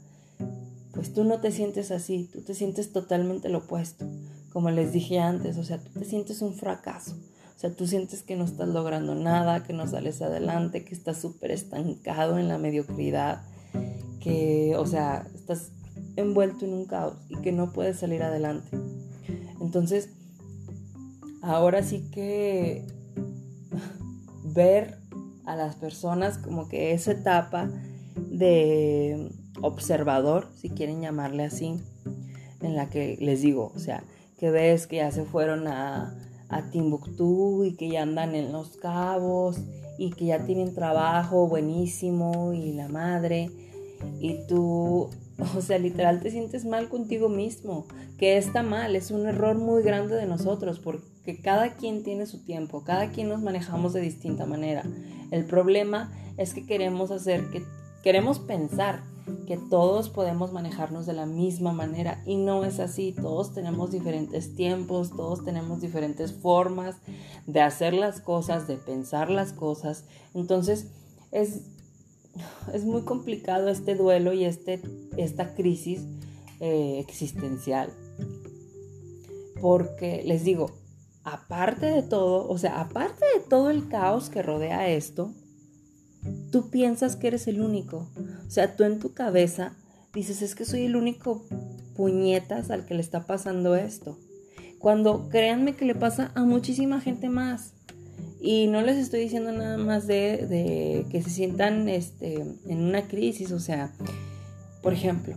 pues 0.92 1.14
tú 1.14 1.24
no 1.24 1.40
te 1.40 1.52
sientes 1.52 1.90
así, 1.90 2.28
tú 2.32 2.42
te 2.42 2.54
sientes 2.54 2.92
totalmente 2.92 3.48
lo 3.48 3.58
opuesto 3.58 4.06
como 4.52 4.70
les 4.70 4.92
dije 4.92 5.18
antes, 5.18 5.56
o 5.56 5.64
sea, 5.64 5.78
tú 5.78 5.98
te 5.98 6.04
sientes 6.04 6.42
un 6.42 6.54
fracaso. 6.54 7.16
Sea, 7.60 7.76
tú 7.76 7.86
sientes 7.86 8.22
que 8.22 8.36
no 8.36 8.44
estás 8.46 8.68
logrando 8.70 9.14
nada, 9.14 9.64
que 9.64 9.74
no 9.74 9.86
sales 9.86 10.22
adelante, 10.22 10.82
que 10.82 10.94
estás 10.94 11.20
súper 11.20 11.50
estancado 11.50 12.38
en 12.38 12.48
la 12.48 12.56
mediocridad, 12.56 13.42
que, 14.18 14.74
o 14.78 14.86
sea, 14.86 15.28
estás 15.34 15.70
envuelto 16.16 16.64
en 16.64 16.72
un 16.72 16.86
caos 16.86 17.18
y 17.28 17.36
que 17.42 17.52
no 17.52 17.70
puedes 17.74 17.98
salir 17.98 18.22
adelante. 18.22 18.70
Entonces, 19.60 20.08
ahora 21.42 21.82
sí 21.82 22.08
que 22.10 22.86
ver 24.42 24.96
a 25.44 25.54
las 25.54 25.76
personas 25.76 26.38
como 26.38 26.66
que 26.66 26.94
esa 26.94 27.12
etapa 27.12 27.68
de 28.16 29.32
observador, 29.60 30.48
si 30.56 30.70
quieren 30.70 31.02
llamarle 31.02 31.44
así, 31.44 31.78
en 32.62 32.74
la 32.74 32.88
que 32.88 33.18
les 33.20 33.42
digo, 33.42 33.70
o 33.76 33.78
sea, 33.78 34.02
que 34.38 34.50
ves 34.50 34.86
que 34.86 34.96
ya 34.96 35.10
se 35.10 35.26
fueron 35.26 35.68
a, 35.68 36.16
a 36.50 36.70
Timbuktu 36.70 37.64
y 37.64 37.74
que 37.74 37.88
ya 37.88 38.02
andan 38.02 38.34
en 38.34 38.52
los 38.52 38.76
cabos 38.76 39.58
y 39.98 40.10
que 40.10 40.26
ya 40.26 40.44
tienen 40.44 40.74
trabajo 40.74 41.46
buenísimo 41.46 42.52
y 42.52 42.72
la 42.72 42.88
madre 42.88 43.50
y 44.20 44.46
tú, 44.46 45.10
o 45.56 45.60
sea, 45.60 45.78
literal 45.78 46.20
te 46.20 46.30
sientes 46.30 46.64
mal 46.64 46.88
contigo 46.88 47.28
mismo, 47.28 47.86
que 48.18 48.36
está 48.36 48.62
mal, 48.62 48.96
es 48.96 49.10
un 49.10 49.26
error 49.26 49.56
muy 49.56 49.82
grande 49.82 50.16
de 50.16 50.26
nosotros 50.26 50.78
porque 50.78 51.40
cada 51.42 51.74
quien 51.74 52.02
tiene 52.02 52.26
su 52.26 52.44
tiempo, 52.44 52.84
cada 52.84 53.10
quien 53.10 53.28
nos 53.28 53.42
manejamos 53.42 53.92
de 53.92 54.00
distinta 54.00 54.46
manera. 54.46 54.82
El 55.30 55.44
problema 55.44 56.12
es 56.36 56.54
que 56.54 56.66
queremos 56.66 57.10
hacer 57.10 57.50
que 57.50 57.62
queremos 58.02 58.38
pensar 58.38 59.02
que 59.46 59.56
todos 59.56 60.08
podemos 60.08 60.52
manejarnos 60.52 61.06
de 61.06 61.12
la 61.12 61.26
misma 61.26 61.72
manera 61.72 62.22
y 62.26 62.36
no 62.36 62.64
es 62.64 62.80
así. 62.80 63.12
Todos 63.12 63.52
tenemos 63.52 63.90
diferentes 63.90 64.54
tiempos, 64.54 65.10
todos 65.10 65.44
tenemos 65.44 65.80
diferentes 65.80 66.32
formas 66.32 66.96
de 67.46 67.60
hacer 67.60 67.94
las 67.94 68.20
cosas, 68.20 68.68
de 68.68 68.76
pensar 68.76 69.30
las 69.30 69.52
cosas. 69.52 70.04
Entonces 70.34 70.88
es, 71.32 71.62
es 72.72 72.84
muy 72.84 73.02
complicado 73.02 73.68
este 73.68 73.94
duelo 73.94 74.32
y 74.32 74.44
este, 74.44 74.80
esta 75.16 75.54
crisis 75.54 76.02
eh, 76.60 76.98
existencial. 77.00 77.92
Porque 79.60 80.22
les 80.24 80.44
digo, 80.44 80.70
aparte 81.24 81.86
de 81.86 82.02
todo, 82.02 82.48
o 82.48 82.58
sea, 82.58 82.80
aparte 82.80 83.24
de 83.36 83.44
todo 83.48 83.70
el 83.70 83.88
caos 83.88 84.30
que 84.30 84.42
rodea 84.42 84.88
esto, 84.88 85.34
tú 86.50 86.70
piensas 86.70 87.16
que 87.16 87.28
eres 87.28 87.46
el 87.46 87.60
único. 87.60 88.08
O 88.46 88.50
sea, 88.50 88.76
tú 88.76 88.84
en 88.84 88.98
tu 88.98 89.12
cabeza 89.12 89.76
dices, 90.12 90.42
es 90.42 90.54
que 90.54 90.64
soy 90.64 90.84
el 90.84 90.96
único 90.96 91.44
puñetas 91.96 92.70
al 92.70 92.86
que 92.86 92.94
le 92.94 93.00
está 93.00 93.26
pasando 93.26 93.74
esto. 93.76 94.18
Cuando 94.78 95.28
créanme 95.28 95.74
que 95.74 95.84
le 95.84 95.94
pasa 95.94 96.32
a 96.34 96.44
muchísima 96.44 97.00
gente 97.00 97.28
más. 97.28 97.74
Y 98.40 98.68
no 98.68 98.80
les 98.80 98.96
estoy 98.96 99.20
diciendo 99.20 99.52
nada 99.52 99.76
más 99.76 100.06
de, 100.06 101.04
que 101.10 101.22
se 101.22 101.30
sientan 101.30 101.88
este, 101.88 102.40
en 102.66 102.82
una 102.82 103.06
crisis. 103.06 103.52
O 103.52 103.60
sea, 103.60 103.92
por 104.82 104.94
ejemplo, 104.94 105.36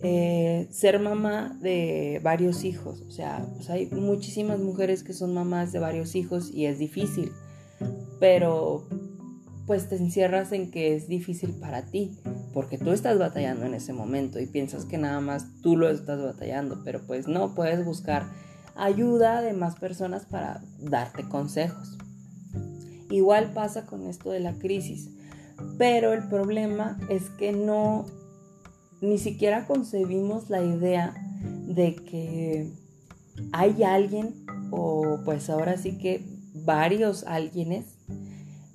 eh, 0.00 0.66
ser 0.70 0.98
mamá 0.98 1.58
de 1.60 2.20
varios 2.22 2.64
hijos. 2.64 3.02
O 3.02 3.10
sea, 3.10 3.46
pues 3.54 3.68
hay 3.68 3.86
muchísimas 3.86 4.58
mujeres 4.60 5.02
que 5.02 5.12
son 5.12 5.34
mamás 5.34 5.72
de 5.72 5.78
varios 5.78 6.14
hijos 6.14 6.50
y 6.50 6.66
es 6.66 6.78
difícil. 6.78 7.32
Pero 8.18 8.86
pues 9.68 9.86
te 9.86 9.96
encierras 9.96 10.52
en 10.52 10.70
que 10.70 10.96
es 10.96 11.08
difícil 11.08 11.50
para 11.52 11.82
ti, 11.82 12.18
porque 12.54 12.78
tú 12.78 12.90
estás 12.90 13.18
batallando 13.18 13.66
en 13.66 13.74
ese 13.74 13.92
momento 13.92 14.40
y 14.40 14.46
piensas 14.46 14.86
que 14.86 14.96
nada 14.96 15.20
más 15.20 15.44
tú 15.60 15.76
lo 15.76 15.90
estás 15.90 16.22
batallando, 16.22 16.80
pero 16.84 17.06
pues 17.06 17.28
no, 17.28 17.54
puedes 17.54 17.84
buscar 17.84 18.24
ayuda 18.76 19.42
de 19.42 19.52
más 19.52 19.76
personas 19.76 20.24
para 20.24 20.62
darte 20.78 21.28
consejos. 21.28 21.98
Igual 23.10 23.52
pasa 23.52 23.84
con 23.84 24.06
esto 24.06 24.30
de 24.30 24.40
la 24.40 24.54
crisis, 24.54 25.10
pero 25.76 26.14
el 26.14 26.26
problema 26.28 26.98
es 27.10 27.28
que 27.28 27.52
no 27.52 28.06
ni 29.02 29.18
siquiera 29.18 29.66
concebimos 29.66 30.48
la 30.48 30.62
idea 30.62 31.12
de 31.66 31.94
que 31.94 32.72
hay 33.52 33.82
alguien 33.82 34.46
o 34.70 35.20
pues 35.26 35.50
ahora 35.50 35.76
sí 35.76 35.98
que 35.98 36.24
varios 36.54 37.24
alguienes 37.24 37.97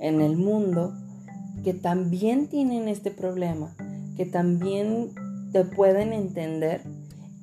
en 0.03 0.21
el 0.21 0.35
mundo 0.35 0.93
que 1.63 1.73
también 1.73 2.47
tienen 2.47 2.87
este 2.89 3.09
problema, 3.09 3.73
que 4.17 4.25
también 4.25 5.11
te 5.53 5.63
pueden 5.63 6.11
entender 6.11 6.81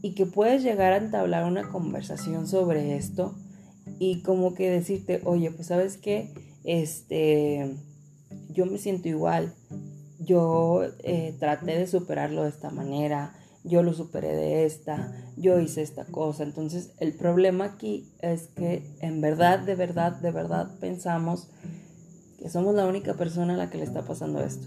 y 0.03 0.15
que 0.15 0.27
puedes 0.27 0.63
llegar 0.63 0.93
a 0.93 0.99
entablar 0.99 1.47
una 1.47 1.69
conversación 1.71 2.47
sobre 2.47 2.97
esto 2.97 3.35
y 3.99 4.21
como 4.23 4.55
que 4.55 4.71
decirte, 4.71 5.23
oye, 5.25 5.51
pues 5.51 5.69
sabes 5.69 5.97
qué, 5.97 6.35
este, 6.65 7.77
yo 8.51 8.67
me 8.67 8.77
siento 8.77 9.09
igual, 9.09 9.55
yo 10.19 10.83
eh, 11.03 11.35
traté 11.39 11.79
de 11.79 11.87
superarlo 11.87 12.43
de 12.43 12.51
esta 12.51 12.71
manera, 12.71 13.33
yo 13.65 13.83
lo 13.83 13.95
superé 13.95 14.35
de 14.35 14.67
esta, 14.67 15.13
yo 15.37 15.59
hice 15.61 15.81
esta 15.81 16.05
cosa. 16.05 16.43
Entonces 16.43 16.93
el 16.99 17.15
problema 17.15 17.65
aquí 17.65 18.11
es 18.21 18.49
que 18.49 18.83
en 19.01 19.23
verdad, 19.23 19.61
de 19.61 19.75
verdad, 19.75 20.13
de 20.13 20.31
verdad 20.31 20.71
pensamos 20.79 21.49
que 22.41 22.49
somos 22.49 22.75
la 22.75 22.87
única 22.87 23.15
persona 23.15 23.55
a 23.55 23.57
la 23.57 23.71
que 23.71 23.79
le 23.79 23.85
está 23.85 24.03
pasando 24.03 24.41
esto. 24.41 24.67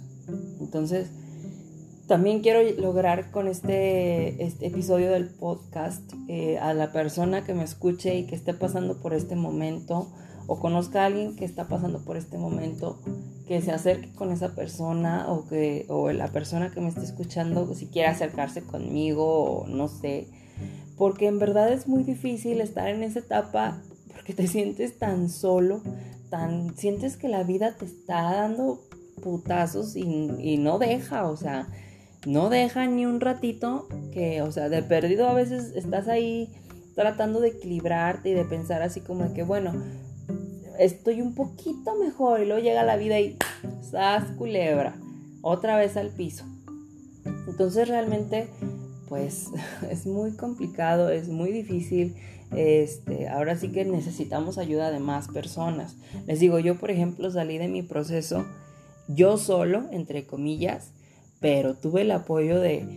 Entonces 0.60 1.10
también 2.08 2.42
quiero 2.42 2.60
lograr 2.80 3.32
con 3.32 3.48
este, 3.48 4.44
este 4.44 4.68
episodio 4.68 5.10
del 5.10 5.30
podcast 5.30 6.04
eh, 6.28 6.58
a 6.60 6.74
la 6.74 6.92
persona 6.92 7.44
que 7.44 7.54
me 7.54 7.64
escuche 7.64 8.16
y 8.16 8.28
que 8.28 8.36
esté 8.36 8.54
pasando 8.54 9.00
por 9.00 9.14
este 9.14 9.36
momento 9.36 10.12
o 10.46 10.60
conozca 10.60 11.04
a 11.04 11.06
alguien 11.06 11.36
que 11.36 11.46
está 11.46 11.70
pasando 11.70 12.04
por 12.04 12.18
este 12.18 12.38
momento, 12.38 13.00
que 13.48 13.62
se 13.62 13.72
acerque 13.72 14.12
con 14.14 14.32
esa 14.32 14.54
persona 14.56 15.32
o 15.32 15.48
que 15.48 15.86
o 15.88 16.12
la 16.12 16.28
persona 16.28 16.72
que 16.72 16.82
me 16.82 16.90
esté 16.90 17.04
escuchando 17.04 17.74
si 17.74 17.88
quiere 17.88 18.10
acercarse 18.10 18.62
conmigo 18.62 19.62
o 19.62 19.68
no 19.68 19.88
sé, 19.88 20.28
porque 20.98 21.28
en 21.28 21.40
verdad 21.40 21.72
es 21.72 21.88
muy 21.88 22.04
difícil 22.04 22.60
estar 22.60 22.90
en 22.90 23.04
esa 23.04 23.20
etapa 23.20 23.82
porque 24.14 24.34
te 24.34 24.48
sientes 24.48 24.98
tan 24.98 25.30
solo, 25.30 25.82
sientes 26.76 27.18
que 27.18 27.28
la 27.28 27.44
vida 27.44 27.76
te 27.78 27.86
está 27.86 28.22
dando 28.34 28.82
putazos 29.22 29.96
y, 29.96 30.02
y 30.40 30.58
no 30.58 30.80
deja, 30.80 31.30
o 31.30 31.38
sea, 31.38 31.68
no 32.26 32.50
deja 32.50 32.88
ni 32.88 33.06
un 33.06 33.20
ratito 33.20 33.88
que, 34.12 34.42
o 34.42 34.52
sea, 34.52 34.70
de 34.70 34.84
perdido 34.84 35.28
a 35.28 35.34
veces 35.34 35.74
estás 35.76 36.08
ahí 36.08 36.50
tratando 36.96 37.40
de 37.40 37.50
equilibrarte 37.50 38.30
y 38.30 38.34
de 38.34 38.46
pensar 38.46 38.82
así 38.82 39.02
como 39.02 39.26
de 39.26 39.34
que, 39.34 39.44
bueno, 39.44 39.74
estoy 40.80 41.22
un 41.22 41.36
poquito 41.36 41.96
mejor 41.96 42.42
y 42.42 42.46
luego 42.46 42.62
llega 42.62 42.84
la 42.84 42.98
vida 42.98 43.20
y 43.20 43.38
¡zas 43.84 44.32
culebra! 44.38 44.96
Otra 45.42 45.78
vez 45.78 45.98
al 45.98 46.10
piso. 46.10 46.46
Entonces 47.48 47.88
realmente 47.88 48.50
pues 49.14 49.52
es 49.92 50.08
muy 50.08 50.32
complicado, 50.32 51.12
es 51.12 51.30
muy 51.30 51.52
difícil. 51.52 52.16
Este, 52.56 53.30
ahora 53.30 53.56
sí 53.56 53.70
que 53.70 53.86
necesitamos 53.86 54.58
ayuda 54.58 54.90
de 54.90 55.00
más 55.00 55.28
personas. 55.28 55.96
Les 56.26 56.40
digo, 56.40 56.58
yo 56.58 56.80
por 56.80 56.90
ejemplo 56.90 57.30
salí 57.30 57.60
de 57.60 57.68
mi 57.68 57.84
proceso 57.84 58.44
yo 59.08 59.38
solo, 59.38 59.84
entre 59.92 60.26
comillas, 60.26 60.94
pero 61.40 61.76
tuve 61.76 62.02
el 62.02 62.10
apoyo 62.12 62.60
de 62.60 62.88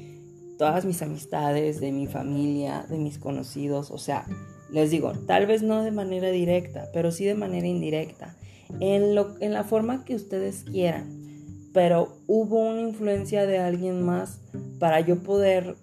todas 0.56 0.86
mis 0.86 1.02
amistades, 1.02 1.80
de 1.80 1.92
mi 1.92 2.06
familia, 2.06 2.86
de 2.88 2.96
mis 2.96 3.18
conocidos, 3.18 3.90
o 3.90 3.98
sea, 3.98 4.24
les 4.70 4.90
digo, 4.90 5.12
tal 5.26 5.46
vez 5.46 5.62
no 5.62 5.82
de 5.82 5.90
manera 5.90 6.30
directa, 6.30 6.88
pero 6.94 7.10
sí 7.10 7.26
de 7.26 7.34
manera 7.34 7.66
indirecta, 7.66 8.36
en, 8.80 9.14
lo, 9.14 9.34
en 9.40 9.52
la 9.52 9.64
forma 9.64 10.02
que 10.06 10.14
ustedes 10.14 10.64
quieran. 10.64 11.26
Pero 11.74 12.16
hubo 12.26 12.60
una 12.60 12.80
influencia 12.80 13.44
de 13.44 13.58
alguien 13.58 14.02
más 14.02 14.40
para 14.78 15.00
yo 15.00 15.22
poder 15.22 15.76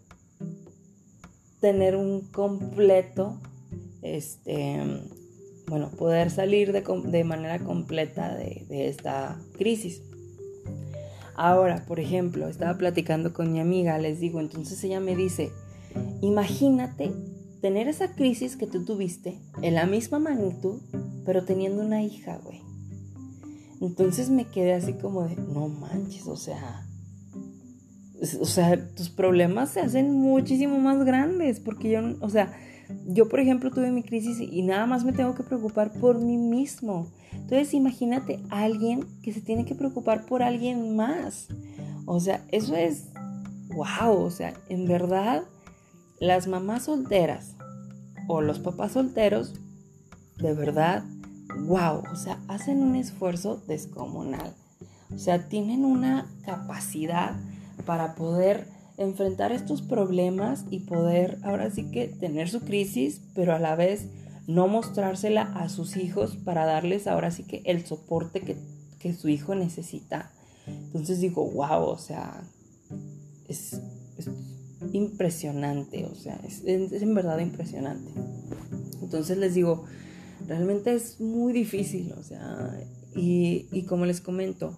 tener 1.64 1.96
un 1.96 2.20
completo, 2.20 3.40
este, 4.02 4.82
bueno, 5.66 5.92
poder 5.92 6.30
salir 6.30 6.74
de, 6.74 7.24
manera 7.24 7.58
completa 7.60 8.36
de, 8.36 8.66
de 8.68 8.90
esta 8.90 9.40
crisis. 9.58 10.02
Ahora, 11.36 11.86
por 11.88 12.02
ejemplo, 12.02 12.50
estaba 12.50 12.78
platicando 12.78 13.32
con 13.32 13.54
mi 13.54 13.62
amiga, 13.62 13.98
les 13.98 14.20
digo, 14.20 14.42
entonces 14.42 14.84
ella 14.84 15.00
me 15.00 15.16
dice, 15.16 15.54
imagínate 16.20 17.14
tener 17.62 17.88
esa 17.88 18.14
crisis 18.14 18.58
que 18.58 18.68
tú 18.68 18.84
tuviste 18.84 19.40
en 19.62 19.76
la 19.76 19.86
misma 19.86 20.20
magnitud, 20.20 20.82
pero 21.26 21.46
teniendo 21.46 21.82
una 21.82 22.04
hija, 22.04 22.42
güey. 22.44 22.62
Entonces 23.80 24.30
me 24.30 24.50
quedé 24.50 24.74
así 24.74 24.96
como 24.96 25.30
de, 25.30 25.38
no 25.38 25.70
manches, 25.70 26.28
o 26.28 26.36
sea, 26.36 26.86
o 28.40 28.46
sea, 28.46 28.90
tus 28.96 29.10
problemas 29.10 29.72
se 29.72 29.82
hacen 29.82 30.14
muchísimo 30.14 30.80
más 30.80 31.04
grandes, 31.04 31.60
porque 31.60 31.92
yo, 31.92 32.02
o 32.22 32.30
sea, 32.30 32.54
yo 33.08 33.28
por 33.28 33.40
ejemplo 33.40 33.72
tuve 33.72 33.92
mi 33.92 34.04
crisis 34.04 34.40
y 34.40 34.62
nada 34.62 34.86
más 34.86 35.04
me 35.04 35.14
tengo 35.14 35.36
que 35.36 35.44
preocupar 35.44 35.92
por 35.92 36.20
mí 36.20 36.38
mismo. 36.38 37.08
Entonces 37.34 37.74
imagínate 37.74 38.40
a 38.50 38.64
alguien 38.64 39.06
que 39.22 39.34
se 39.34 39.42
tiene 39.42 39.66
que 39.66 39.76
preocupar 39.76 40.26
por 40.26 40.44
alguien 40.44 40.96
más. 40.96 41.48
O 42.06 42.20
sea, 42.20 42.46
eso 42.52 42.76
es, 42.76 43.10
wow, 43.76 44.18
o 44.18 44.32
sea, 44.32 44.54
en 44.70 44.88
verdad 44.88 45.44
las 46.20 46.48
mamás 46.48 46.84
solteras 46.84 47.56
o 48.28 48.42
los 48.42 48.60
papás 48.60 48.94
solteros, 48.94 49.54
de 50.38 50.54
verdad, 50.54 51.04
wow, 51.66 52.04
o 52.12 52.16
sea, 52.16 52.40
hacen 52.48 52.82
un 52.82 52.96
esfuerzo 52.96 53.62
descomunal. 53.68 54.54
O 55.14 55.18
sea, 55.18 55.48
tienen 55.48 55.86
una 55.86 56.28
capacidad 56.46 57.36
para 57.86 58.16
poder 58.16 58.68
enfrentar 58.98 59.52
estos 59.52 59.82
problemas 59.82 60.66
y 60.70 60.82
poder 60.82 61.40
ahora 61.44 61.72
sí 61.72 61.90
que 61.92 62.08
tener 62.08 62.50
su 62.50 62.62
crisis, 62.62 63.22
pero 63.34 63.54
a 63.54 63.60
la 63.60 63.76
vez 63.76 64.08
no 64.48 64.68
mostrársela 64.68 65.42
a 65.42 65.70
sus 65.70 65.96
hijos 65.98 66.38
para 66.38 66.66
darles 66.66 67.08
ahora 67.08 67.32
sí 67.32 67.44
que 67.44 67.62
el 67.66 67.86
soporte 67.86 68.42
que, 68.42 68.74
su 69.14 69.28
hijo 69.28 69.54
necesita. 69.54 70.32
Entonces 70.66 71.20
digo, 71.20 71.46
wow, 71.52 71.84
o 71.84 71.98
sea, 71.98 72.42
es 73.50 73.82
impresionante, 74.94 76.06
o 76.06 76.16
sea, 76.16 76.40
es, 76.48 76.64
en 76.66 77.14
verdad 77.14 77.40
impresionante. 77.40 78.10
Entonces 79.02 79.38
les 79.38 79.56
digo, 79.56 79.84
realmente 80.48 80.94
es 80.94 81.20
muy 81.20 81.52
difícil, 81.52 82.14
o 82.14 82.24
sea, 82.24 82.80
y, 83.14 83.68
y 83.74 83.84
como 83.84 84.06
les 84.06 84.22
comento, 84.22 84.78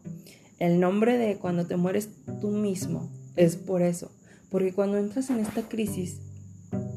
el 0.59 0.79
nombre 0.79 1.17
de 1.17 1.37
cuando 1.37 1.65
te 1.65 1.75
mueres 1.75 2.09
tú 2.41 2.49
mismo 2.49 3.11
es 3.35 3.55
por 3.55 3.81
eso, 3.81 4.11
porque 4.49 4.73
cuando 4.73 4.97
entras 4.97 5.29
en 5.29 5.39
esta 5.39 5.67
crisis, 5.67 6.21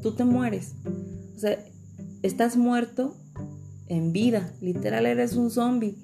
tú 0.01 0.13
te 0.13 0.23
mueres, 0.23 0.75
o 1.35 1.39
sea, 1.39 1.57
estás 2.23 2.57
muerto 2.57 3.15
en 3.87 4.13
vida, 4.13 4.53
literal 4.61 5.05
eres 5.05 5.35
un 5.35 5.51
zombie, 5.51 5.97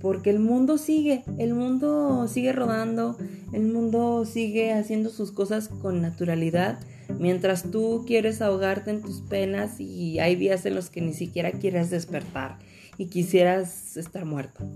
porque 0.00 0.30
el 0.30 0.38
mundo 0.38 0.78
sigue, 0.78 1.24
el 1.38 1.54
mundo 1.54 2.28
sigue 2.28 2.52
rodando, 2.52 3.16
el 3.52 3.66
mundo 3.66 4.24
sigue 4.24 4.72
haciendo 4.72 5.10
sus 5.10 5.32
cosas 5.32 5.68
con 5.68 6.02
naturalidad, 6.02 6.78
mientras 7.18 7.70
tú 7.70 8.04
quieres 8.06 8.42
ahogarte 8.42 8.90
en 8.90 9.00
tus 9.00 9.20
penas 9.22 9.80
y 9.80 10.18
hay 10.18 10.36
días 10.36 10.66
en 10.66 10.74
los 10.74 10.90
que 10.90 11.00
ni 11.00 11.12
siquiera 11.12 11.52
quieres 11.52 11.90
despertar 11.90 12.58
y 12.98 13.06
quisieras 13.06 13.96
estar 13.96 14.24
muerto. 14.24 14.66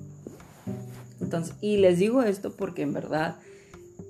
Y 1.61 1.79
les 1.79 1.99
digo 1.99 2.23
esto 2.23 2.55
porque 2.57 2.83
en 2.83 2.93
verdad 2.93 3.39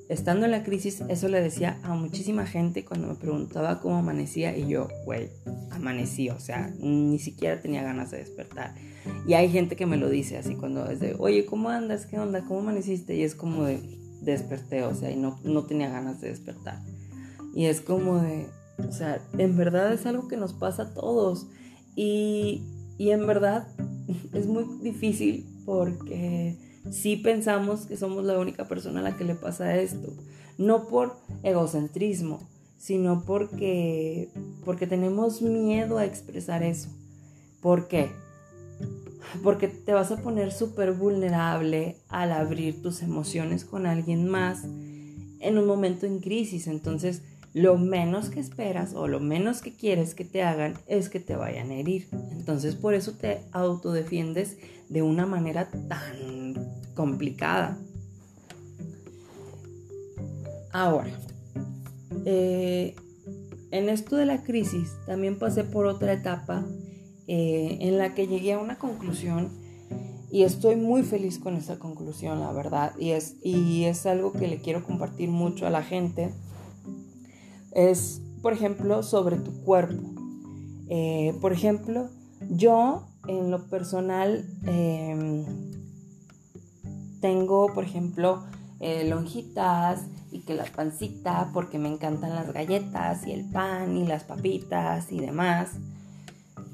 estando 0.08 0.46
en 0.46 0.52
la 0.52 0.62
crisis, 0.62 1.02
eso 1.08 1.28
le 1.28 1.40
decía 1.40 1.78
a 1.82 1.94
muchísima 1.94 2.46
gente 2.46 2.84
cuando 2.84 3.08
me 3.08 3.14
preguntaba 3.14 3.80
cómo 3.80 3.96
amanecía 3.96 4.56
y 4.56 4.66
yo, 4.66 4.88
güey, 5.04 5.28
amanecí, 5.70 6.30
o 6.30 6.40
sea, 6.40 6.72
ni 6.80 7.18
siquiera 7.18 7.60
tenía 7.60 7.82
ganas 7.82 8.10
de 8.10 8.18
despertar. 8.18 8.74
Y 9.26 9.34
hay 9.34 9.50
gente 9.50 9.76
que 9.76 9.86
me 9.86 9.96
lo 9.96 10.08
dice 10.08 10.38
así 10.38 10.54
cuando 10.54 10.86
es 10.86 11.00
de, 11.00 11.14
oye, 11.18 11.44
¿cómo 11.44 11.68
andas? 11.68 12.06
¿Qué 12.06 12.18
onda? 12.18 12.44
¿Cómo 12.44 12.60
amaneciste? 12.60 13.16
Y 13.16 13.22
es 13.22 13.34
como 13.34 13.64
de, 13.64 13.80
desperté, 14.22 14.82
o 14.84 14.94
sea, 14.94 15.10
y 15.10 15.16
no, 15.16 15.38
no 15.44 15.64
tenía 15.64 15.90
ganas 15.90 16.20
de 16.20 16.28
despertar. 16.28 16.80
Y 17.54 17.66
es 17.66 17.80
como 17.80 18.20
de, 18.20 18.46
o 18.78 18.92
sea, 18.92 19.20
en 19.36 19.56
verdad 19.56 19.92
es 19.92 20.06
algo 20.06 20.28
que 20.28 20.36
nos 20.36 20.54
pasa 20.54 20.84
a 20.84 20.94
todos. 20.94 21.48
Y, 21.96 22.62
y 22.96 23.10
en 23.10 23.26
verdad 23.26 23.68
es 24.32 24.46
muy 24.46 24.64
difícil 24.80 25.46
porque 25.66 26.56
si 26.90 27.16
pensamos 27.16 27.86
que 27.86 27.96
somos 27.96 28.24
la 28.24 28.38
única 28.38 28.66
persona 28.66 29.00
a 29.00 29.02
la 29.02 29.16
que 29.16 29.24
le 29.24 29.34
pasa 29.34 29.76
esto. 29.76 30.12
No 30.56 30.88
por 30.88 31.16
egocentrismo, 31.42 32.40
sino 32.76 33.24
porque, 33.24 34.30
porque 34.64 34.86
tenemos 34.86 35.42
miedo 35.42 35.98
a 35.98 36.04
expresar 36.04 36.62
eso. 36.62 36.88
¿Por 37.60 37.88
qué? 37.88 38.10
Porque 39.42 39.68
te 39.68 39.92
vas 39.92 40.10
a 40.10 40.22
poner 40.22 40.52
súper 40.52 40.92
vulnerable 40.92 41.96
al 42.08 42.32
abrir 42.32 42.82
tus 42.82 43.02
emociones 43.02 43.64
con 43.64 43.86
alguien 43.86 44.28
más 44.28 44.64
en 45.40 45.58
un 45.58 45.66
momento 45.66 46.06
en 46.06 46.20
crisis. 46.20 46.66
Entonces, 46.66 47.22
lo 47.54 47.78
menos 47.78 48.30
que 48.30 48.40
esperas 48.40 48.94
o 48.94 49.08
lo 49.08 49.20
menos 49.20 49.62
que 49.62 49.74
quieres 49.74 50.14
que 50.14 50.24
te 50.24 50.42
hagan 50.42 50.74
es 50.86 51.08
que 51.08 51.20
te 51.20 51.36
vayan 51.36 51.70
a 51.70 51.74
herir. 51.74 52.08
Entonces, 52.32 52.74
por 52.74 52.94
eso 52.94 53.12
te 53.12 53.40
autodefiendes 53.52 54.56
de 54.88 55.02
una 55.02 55.26
manera 55.26 55.70
tan 55.88 56.54
complicada. 56.94 57.78
Ahora, 60.72 61.10
eh, 62.24 62.94
en 63.70 63.88
esto 63.88 64.16
de 64.16 64.26
la 64.26 64.42
crisis 64.42 64.92
también 65.06 65.38
pasé 65.38 65.64
por 65.64 65.86
otra 65.86 66.12
etapa 66.12 66.64
eh, 67.26 67.78
en 67.80 67.98
la 67.98 68.14
que 68.14 68.26
llegué 68.26 68.54
a 68.54 68.58
una 68.58 68.78
conclusión 68.78 69.50
y 70.30 70.42
estoy 70.42 70.76
muy 70.76 71.02
feliz 71.02 71.38
con 71.38 71.56
esa 71.56 71.78
conclusión, 71.78 72.40
la 72.40 72.52
verdad, 72.52 72.92
y 72.98 73.10
es, 73.10 73.36
y 73.42 73.84
es 73.84 74.04
algo 74.04 74.32
que 74.32 74.46
le 74.46 74.58
quiero 74.58 74.84
compartir 74.84 75.30
mucho 75.30 75.66
a 75.66 75.70
la 75.70 75.82
gente. 75.82 76.32
Es, 77.72 78.20
por 78.42 78.52
ejemplo, 78.52 79.02
sobre 79.02 79.36
tu 79.36 79.62
cuerpo. 79.62 80.08
Eh, 80.88 81.36
por 81.40 81.52
ejemplo, 81.52 82.08
yo 82.50 83.06
en 83.26 83.50
lo 83.50 83.68
personal 83.68 84.44
em, 84.64 85.44
tengo, 87.20 87.72
por 87.74 87.84
ejemplo, 87.84 88.44
eh, 88.80 89.08
lonjitas 89.08 90.02
y 90.30 90.40
que 90.40 90.54
la 90.54 90.64
pancita, 90.64 91.50
porque 91.52 91.78
me 91.78 91.88
encantan 91.88 92.34
las 92.34 92.52
galletas 92.52 93.26
y 93.26 93.32
el 93.32 93.44
pan 93.50 93.96
y 93.96 94.06
las 94.06 94.24
papitas 94.24 95.10
y 95.12 95.20
demás. 95.20 95.70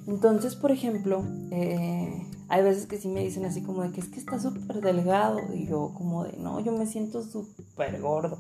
Entonces, 0.07 0.54
por 0.54 0.70
ejemplo, 0.70 1.24
eh, 1.50 2.26
hay 2.48 2.62
veces 2.62 2.87
que 2.87 2.98
sí 2.98 3.09
me 3.09 3.22
dicen 3.22 3.44
así 3.44 3.62
como 3.62 3.83
de 3.83 3.90
que 3.90 4.00
es 4.00 4.09
que 4.09 4.18
está 4.18 4.38
súper 4.38 4.80
delgado 4.80 5.40
y 5.54 5.66
yo 5.66 5.92
como 5.94 6.24
de, 6.24 6.37
no, 6.37 6.61
yo 6.61 6.72
me 6.72 6.87
siento 6.87 7.22
súper 7.22 8.00
gordo. 8.00 8.38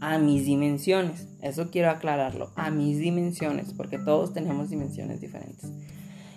A 0.00 0.18
mis 0.18 0.44
dimensiones, 0.44 1.26
eso 1.42 1.70
quiero 1.70 1.90
aclararlo, 1.90 2.52
a 2.54 2.70
mis 2.70 2.98
dimensiones, 2.98 3.72
porque 3.74 3.98
todos 3.98 4.32
tenemos 4.32 4.70
dimensiones 4.70 5.20
diferentes. 5.20 5.70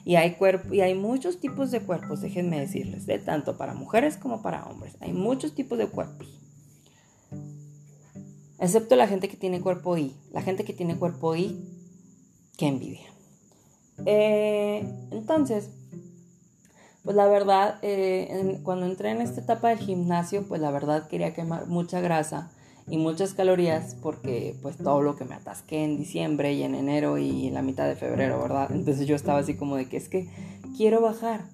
Y 0.03 0.15
hay, 0.15 0.33
cuerpo, 0.33 0.73
y 0.73 0.81
hay 0.81 0.95
muchos 0.95 1.39
tipos 1.39 1.69
de 1.69 1.81
cuerpos, 1.81 2.21
déjenme 2.21 2.59
decirles, 2.59 3.05
de 3.05 3.19
tanto 3.19 3.57
para 3.57 3.75
mujeres 3.75 4.17
como 4.17 4.41
para 4.41 4.65
hombres. 4.65 4.97
Hay 4.99 5.13
muchos 5.13 5.53
tipos 5.53 5.77
de 5.77 5.87
cuerpos. 5.87 6.27
Excepto 8.59 8.95
la 8.95 9.07
gente 9.07 9.27
que 9.27 9.37
tiene 9.37 9.61
cuerpo 9.61 9.97
I. 9.97 10.15
La 10.31 10.41
gente 10.41 10.63
que 10.63 10.73
tiene 10.73 10.97
cuerpo 10.97 11.35
I, 11.35 11.59
qué 12.57 12.67
envidia. 12.67 13.07
Eh, 14.05 14.83
entonces, 15.11 15.69
pues 17.03 17.15
la 17.15 17.27
verdad, 17.27 17.79
eh, 17.81 18.59
cuando 18.63 18.85
entré 18.85 19.11
en 19.11 19.21
esta 19.21 19.41
etapa 19.41 19.69
del 19.69 19.79
gimnasio, 19.79 20.47
pues 20.47 20.61
la 20.61 20.71
verdad 20.71 21.07
quería 21.07 21.33
quemar 21.33 21.67
mucha 21.67 22.01
grasa 22.01 22.51
y 22.91 22.97
muchas 22.97 23.33
calorías 23.33 23.95
porque 24.01 24.53
pues 24.61 24.75
todo 24.75 25.01
lo 25.01 25.15
que 25.15 25.23
me 25.23 25.33
atasqué 25.33 25.85
en 25.85 25.97
diciembre 25.97 26.53
y 26.53 26.63
en 26.63 26.75
enero 26.75 27.17
y 27.17 27.47
en 27.47 27.53
la 27.53 27.61
mitad 27.61 27.87
de 27.87 27.95
febrero, 27.95 28.41
¿verdad? 28.41 28.69
Entonces 28.69 29.07
yo 29.07 29.15
estaba 29.15 29.39
así 29.39 29.55
como 29.55 29.77
de 29.77 29.87
que 29.87 29.95
es 29.95 30.09
que 30.09 30.27
quiero 30.75 30.99
bajar. 31.01 31.45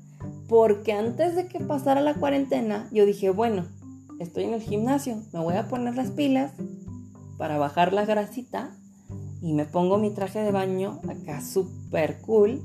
Porque 0.50 0.94
antes 0.94 1.36
de 1.36 1.48
que 1.48 1.60
pasara 1.60 2.02
la 2.02 2.16
cuarentena, 2.16 2.90
yo 2.92 3.06
dije, 3.06 3.30
bueno, 3.30 3.68
estoy 4.20 4.46
en 4.46 4.56
el 4.56 4.64
gimnasio, 4.64 5.22
me 5.32 5.40
voy 5.40 5.54
a 5.54 5.68
poner 5.68 5.96
las 5.96 6.10
pilas 6.10 6.54
para 7.38 7.60
bajar 7.60 7.94
la 7.94 8.06
grasita 8.06 8.76
y 9.40 9.54
me 9.54 9.66
pongo 9.66 10.00
mi 10.00 10.10
traje 10.10 10.40
de 10.40 10.52
baño 10.52 11.02
acá 11.08 11.42
súper 11.42 12.20
cool 12.22 12.64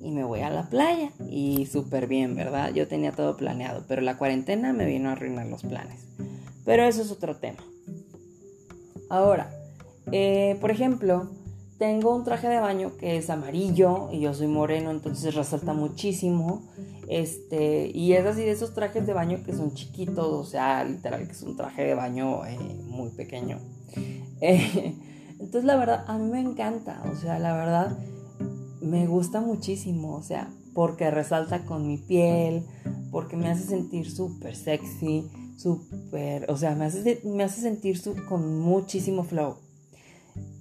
y 0.00 0.10
me 0.10 0.24
voy 0.24 0.40
a 0.40 0.50
la 0.50 0.68
playa 0.68 1.12
y 1.30 1.66
súper 1.66 2.08
bien, 2.08 2.34
¿verdad? 2.34 2.72
Yo 2.74 2.88
tenía 2.88 3.12
todo 3.12 3.36
planeado, 3.36 3.84
pero 3.86 4.02
la 4.02 4.18
cuarentena 4.18 4.72
me 4.72 4.86
vino 4.86 5.08
a 5.08 5.12
arruinar 5.12 5.46
los 5.46 5.62
planes. 5.62 6.04
Pero 6.64 6.82
eso 6.82 7.02
es 7.02 7.12
otro 7.12 7.36
tema. 7.36 7.62
Ahora, 9.08 9.50
eh, 10.12 10.56
por 10.60 10.70
ejemplo, 10.70 11.30
tengo 11.78 12.14
un 12.14 12.24
traje 12.24 12.48
de 12.48 12.58
baño 12.58 12.96
que 12.98 13.16
es 13.16 13.30
amarillo 13.30 14.08
y 14.12 14.20
yo 14.20 14.34
soy 14.34 14.48
moreno, 14.48 14.90
entonces 14.90 15.34
resalta 15.34 15.72
muchísimo. 15.72 16.62
Este, 17.08 17.90
y 17.94 18.12
es 18.12 18.26
así 18.26 18.42
de 18.42 18.50
esos 18.50 18.74
trajes 18.74 19.06
de 19.06 19.14
baño 19.14 19.42
que 19.44 19.54
son 19.54 19.72
chiquitos, 19.72 20.26
o 20.26 20.44
sea, 20.44 20.84
literal 20.84 21.24
que 21.26 21.32
es 21.32 21.42
un 21.42 21.56
traje 21.56 21.84
de 21.84 21.94
baño 21.94 22.44
eh, 22.44 22.58
muy 22.86 23.10
pequeño. 23.10 23.58
Eh, 24.40 24.94
entonces, 25.40 25.64
la 25.64 25.74
verdad, 25.74 26.04
a 26.06 26.16
mí 26.16 26.30
me 26.30 26.38
encanta, 26.38 27.02
o 27.12 27.16
sea, 27.16 27.40
la 27.40 27.54
verdad, 27.54 27.98
me 28.80 29.08
gusta 29.08 29.40
muchísimo, 29.40 30.14
o 30.14 30.22
sea, 30.22 30.48
porque 30.74 31.10
resalta 31.10 31.64
con 31.64 31.88
mi 31.88 31.96
piel, 31.98 32.62
porque 33.10 33.36
me 33.36 33.48
hace 33.48 33.64
sentir 33.64 34.08
súper 34.08 34.54
sexy, 34.54 35.28
súper, 35.58 36.50
o 36.50 36.56
sea, 36.56 36.74
me 36.74 36.86
hace, 36.86 37.20
me 37.24 37.42
hace 37.42 37.60
sentir 37.60 38.00
con 38.28 38.60
muchísimo 38.60 39.24
flow. 39.24 39.56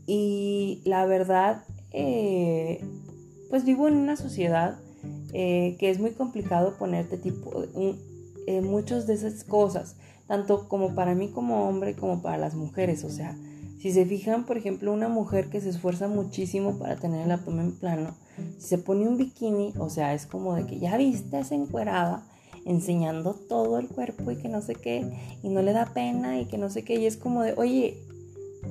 Y 0.07 0.81
la 0.85 1.05
verdad, 1.05 1.63
eh, 1.91 2.83
pues 3.49 3.63
vivo 3.65 3.87
en 3.87 3.95
una 3.95 4.15
sociedad 4.15 4.79
eh, 5.33 5.75
que 5.79 5.89
es 5.89 5.99
muy 5.99 6.11
complicado 6.11 6.77
ponerte 6.77 7.17
tipo, 7.17 7.63
eh, 8.47 8.61
muchas 8.61 9.07
de 9.07 9.13
esas 9.13 9.43
cosas, 9.43 9.97
tanto 10.25 10.67
como 10.67 10.95
para 10.95 11.13
mí 11.15 11.29
como 11.29 11.67
hombre 11.67 11.95
como 11.95 12.21
para 12.21 12.37
las 12.37 12.55
mujeres, 12.55 13.03
o 13.03 13.09
sea, 13.09 13.37
si 13.79 13.91
se 13.91 14.05
fijan, 14.05 14.45
por 14.45 14.57
ejemplo, 14.57 14.91
una 14.91 15.09
mujer 15.09 15.49
que 15.49 15.61
se 15.61 15.69
esfuerza 15.69 16.07
muchísimo 16.07 16.79
para 16.79 16.95
tener 16.95 17.25
el 17.25 17.31
abdomen 17.31 17.73
plano, 17.73 18.15
si 18.57 18.67
se 18.67 18.77
pone 18.77 19.07
un 19.07 19.17
bikini, 19.17 19.73
o 19.77 19.89
sea, 19.89 20.13
es 20.13 20.25
como 20.25 20.55
de 20.55 20.65
que 20.65 20.79
ya 20.79 20.97
viste, 20.97 21.39
esa 21.39 21.55
encuerada, 21.55 22.25
enseñando 22.67 23.33
todo 23.33 23.79
el 23.79 23.87
cuerpo 23.87 24.29
y 24.29 24.35
que 24.35 24.49
no 24.49 24.61
sé 24.61 24.75
qué, 24.75 25.09
y 25.41 25.49
no 25.49 25.61
le 25.61 25.71
da 25.71 25.93
pena 25.93 26.39
y 26.39 26.45
que 26.45 26.57
no 26.57 26.69
sé 26.69 26.83
qué, 26.83 26.95
y 26.95 27.05
es 27.05 27.15
como 27.15 27.41
de, 27.41 27.53
oye, 27.55 28.03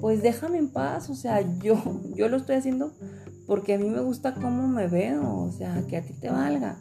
pues 0.02 0.22
déjame 0.22 0.58
en 0.58 0.68
paz, 0.68 1.08
o 1.08 1.14
sea, 1.14 1.40
yo, 1.60 1.76
yo 2.14 2.28
lo 2.28 2.36
estoy 2.36 2.56
haciendo 2.56 2.92
porque 3.46 3.74
a 3.74 3.78
mí 3.78 3.88
me 3.88 4.00
gusta 4.00 4.34
cómo 4.34 4.68
me 4.68 4.86
veo, 4.86 5.44
o 5.44 5.50
sea, 5.50 5.82
que 5.88 5.96
a 5.96 6.02
ti 6.02 6.12
te 6.12 6.28
valga. 6.28 6.76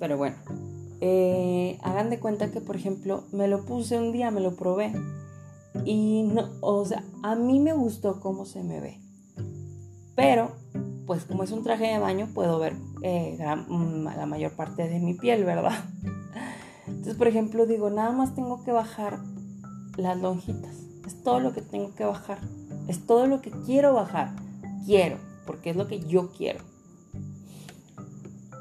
Pero 0.00 0.16
bueno, 0.16 0.36
eh, 1.00 1.78
hagan 1.82 2.10
de 2.10 2.18
cuenta 2.18 2.50
que, 2.50 2.60
por 2.60 2.74
ejemplo, 2.74 3.24
me 3.30 3.46
lo 3.46 3.64
puse 3.64 3.96
un 3.98 4.10
día, 4.10 4.32
me 4.32 4.40
lo 4.40 4.56
probé, 4.56 4.92
y 5.84 6.24
no, 6.24 6.50
o 6.60 6.84
sea, 6.84 7.04
a 7.22 7.36
mí 7.36 7.60
me 7.60 7.72
gustó 7.72 8.18
cómo 8.20 8.46
se 8.46 8.64
me 8.64 8.80
ve, 8.80 9.00
pero 10.16 10.56
pues 11.06 11.24
como 11.24 11.42
es 11.42 11.50
un 11.52 11.62
traje 11.62 11.86
de 11.86 11.98
baño, 11.98 12.28
puedo 12.32 12.58
ver 12.58 12.76
eh, 13.02 13.38
mm, 13.68 14.04
la 14.04 14.26
mayor 14.26 14.52
parte 14.52 14.88
de 14.88 14.98
mi 15.00 15.14
piel, 15.14 15.44
¿verdad? 15.44 15.84
Entonces, 16.86 17.14
por 17.14 17.28
ejemplo, 17.28 17.66
digo, 17.66 17.90
nada 17.90 18.12
más 18.12 18.34
tengo 18.34 18.62
que 18.64 18.72
bajar 18.72 19.20
las 19.96 20.18
lonjitas. 20.18 20.76
Es 21.06 21.22
todo 21.22 21.40
lo 21.40 21.52
que 21.52 21.62
tengo 21.62 21.94
que 21.94 22.04
bajar. 22.04 22.38
Es 22.88 23.06
todo 23.06 23.26
lo 23.26 23.40
que 23.40 23.50
quiero 23.50 23.94
bajar. 23.94 24.34
Quiero, 24.84 25.18
porque 25.46 25.70
es 25.70 25.76
lo 25.76 25.88
que 25.88 26.00
yo 26.00 26.32
quiero. 26.32 26.60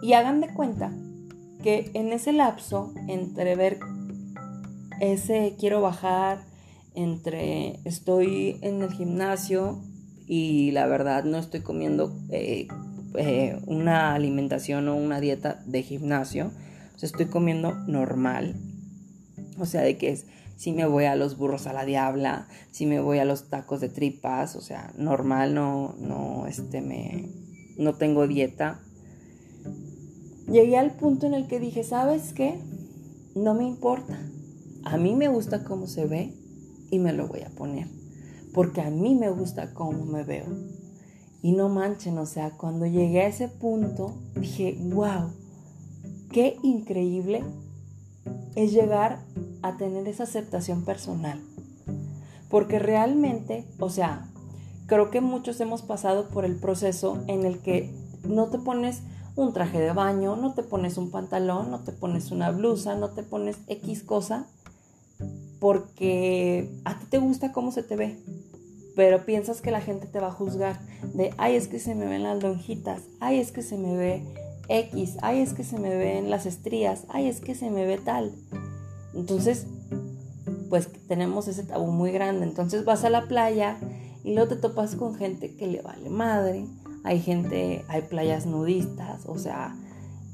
Y 0.01 0.13
hagan 0.13 0.41
de 0.41 0.53
cuenta 0.53 0.91
que 1.61 1.91
en 1.93 2.11
ese 2.11 2.33
lapso, 2.33 2.93
entre 3.07 3.55
ver 3.55 3.79
ese 4.99 5.55
quiero 5.59 5.81
bajar, 5.81 6.43
entre 6.93 7.79
estoy 7.85 8.57
en 8.61 8.81
el 8.81 8.91
gimnasio 8.91 9.79
y 10.33 10.71
la 10.71 10.87
verdad 10.87 11.25
no 11.25 11.37
estoy 11.37 11.59
comiendo 11.59 12.17
eh, 12.29 12.69
eh, 13.15 13.59
una 13.65 14.13
alimentación 14.13 14.87
o 14.87 14.95
una 14.95 15.19
dieta 15.19 15.61
de 15.65 15.83
gimnasio. 15.83 16.53
O 16.95 16.97
sea, 16.97 17.07
estoy 17.07 17.25
comiendo 17.25 17.73
normal. 17.85 18.55
O 19.59 19.65
sea, 19.65 19.81
de 19.81 19.97
que 19.97 20.11
es, 20.11 20.27
si 20.55 20.71
me 20.71 20.85
voy 20.85 21.03
a 21.03 21.17
los 21.17 21.37
burros 21.37 21.67
a 21.67 21.73
la 21.73 21.83
diabla, 21.83 22.47
si 22.71 22.85
me 22.85 23.01
voy 23.01 23.19
a 23.19 23.25
los 23.25 23.49
tacos 23.49 23.81
de 23.81 23.89
tripas, 23.89 24.55
o 24.55 24.61
sea, 24.61 24.93
normal, 24.97 25.53
no, 25.53 25.95
no, 25.99 26.47
este, 26.47 26.79
me, 26.79 27.27
no 27.77 27.95
tengo 27.95 28.25
dieta. 28.25 28.79
Llegué 30.49 30.77
al 30.77 30.95
punto 30.95 31.27
en 31.27 31.33
el 31.33 31.47
que 31.47 31.59
dije, 31.59 31.83
¿sabes 31.83 32.31
qué? 32.31 32.57
No 33.35 33.53
me 33.53 33.65
importa. 33.65 34.17
A 34.85 34.95
mí 34.95 35.13
me 35.13 35.27
gusta 35.27 35.65
cómo 35.65 35.87
se 35.87 36.05
ve 36.05 36.33
y 36.89 36.99
me 36.99 37.11
lo 37.11 37.27
voy 37.27 37.41
a 37.41 37.49
poner. 37.49 38.00
Porque 38.53 38.81
a 38.81 38.89
mí 38.89 39.15
me 39.15 39.29
gusta 39.29 39.73
cómo 39.73 40.05
me 40.05 40.23
veo. 40.23 40.45
Y 41.41 41.53
no 41.53 41.69
manchen, 41.69 42.17
o 42.17 42.25
sea, 42.25 42.51
cuando 42.51 42.85
llegué 42.85 43.21
a 43.21 43.27
ese 43.27 43.47
punto, 43.47 44.13
dije, 44.35 44.77
wow, 44.93 45.31
qué 46.31 46.57
increíble 46.61 47.43
es 48.55 48.71
llegar 48.73 49.23
a 49.61 49.77
tener 49.77 50.07
esa 50.07 50.23
aceptación 50.23 50.83
personal. 50.85 51.41
Porque 52.49 52.79
realmente, 52.79 53.65
o 53.79 53.89
sea, 53.89 54.29
creo 54.85 55.09
que 55.09 55.21
muchos 55.21 55.59
hemos 55.61 55.81
pasado 55.81 56.27
por 56.29 56.45
el 56.45 56.57
proceso 56.57 57.23
en 57.27 57.45
el 57.45 57.59
que 57.59 57.93
no 58.23 58.47
te 58.49 58.59
pones 58.59 59.01
un 59.35 59.53
traje 59.53 59.79
de 59.79 59.93
baño, 59.93 60.35
no 60.35 60.53
te 60.53 60.63
pones 60.63 60.97
un 60.97 61.11
pantalón, 61.11 61.71
no 61.71 61.79
te 61.79 61.91
pones 61.91 62.31
una 62.31 62.51
blusa, 62.51 62.95
no 62.95 63.11
te 63.11 63.23
pones 63.23 63.57
X 63.67 64.03
cosa, 64.03 64.47
porque 65.61 66.69
a 66.83 66.99
ti 66.99 67.05
te 67.09 67.19
gusta 67.19 67.53
cómo 67.53 67.71
se 67.71 67.83
te 67.83 67.95
ve 67.95 68.17
pero 68.95 69.25
piensas 69.25 69.61
que 69.61 69.71
la 69.71 69.81
gente 69.81 70.07
te 70.07 70.19
va 70.19 70.27
a 70.27 70.31
juzgar 70.31 70.79
de, 71.13 71.33
ay, 71.37 71.55
es 71.55 71.67
que 71.67 71.79
se 71.79 71.95
me 71.95 72.05
ven 72.07 72.23
las 72.23 72.43
lonjitas, 72.43 73.01
ay, 73.19 73.39
es 73.39 73.51
que 73.51 73.61
se 73.61 73.77
me 73.77 73.95
ve 73.95 74.21
X, 74.67 75.17
ay, 75.21 75.39
es 75.39 75.53
que 75.53 75.63
se 75.63 75.79
me 75.79 75.95
ven 75.95 76.29
las 76.29 76.45
estrías, 76.45 77.05
ay, 77.09 77.27
es 77.27 77.39
que 77.39 77.55
se 77.55 77.69
me 77.69 77.85
ve 77.85 77.97
tal. 77.97 78.33
Entonces, 79.13 79.67
pues 80.69 80.89
tenemos 81.07 81.47
ese 81.47 81.63
tabú 81.63 81.91
muy 81.91 82.11
grande. 82.11 82.45
Entonces 82.45 82.85
vas 82.85 83.03
a 83.03 83.09
la 83.09 83.27
playa 83.27 83.77
y 84.23 84.33
luego 84.33 84.49
te 84.49 84.55
topas 84.55 84.95
con 84.95 85.15
gente 85.15 85.55
que 85.55 85.67
le 85.67 85.81
vale 85.81 86.09
madre. 86.09 86.65
Hay 87.03 87.19
gente, 87.19 87.83
hay 87.87 88.03
playas 88.03 88.45
nudistas, 88.45 89.25
o 89.25 89.37
sea, 89.37 89.75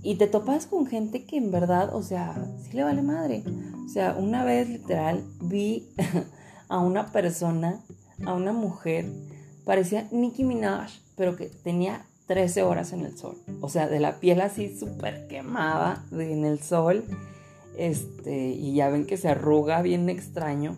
y 0.04 0.16
te 0.16 0.28
topas 0.28 0.68
con 0.68 0.86
gente 0.86 1.26
que 1.26 1.38
en 1.38 1.52
verdad, 1.52 1.96
o 1.96 2.04
sea, 2.04 2.36
sí 2.62 2.76
le 2.76 2.84
vale 2.84 3.02
madre. 3.02 3.44
O 3.88 3.90
sea, 3.90 4.16
una 4.20 4.44
vez 4.44 4.68
literal 4.68 5.24
vi 5.40 5.88
a 6.68 6.80
una 6.80 7.14
persona 7.14 7.80
a 8.26 8.34
una 8.34 8.52
mujer, 8.52 9.06
parecía 9.64 10.10
Nicki 10.12 10.44
Minaj, 10.44 10.92
pero 11.16 11.38
que 11.38 11.46
tenía 11.46 12.06
13 12.26 12.64
horas 12.64 12.92
en 12.92 13.06
el 13.06 13.18
sol. 13.18 13.38
O 13.62 13.70
sea, 13.70 13.88
de 13.88 14.02
la 14.02 14.20
piel 14.20 14.42
así 14.42 14.78
súper 14.78 15.28
quemada 15.30 16.04
en 16.12 16.44
el 16.44 16.60
sol. 16.60 17.06
Este, 17.78 18.50
y 18.50 18.74
ya 18.74 18.90
ven 18.90 19.06
que 19.06 19.16
se 19.16 19.30
arruga 19.30 19.82
bien 19.82 20.10
extraño. 20.10 20.78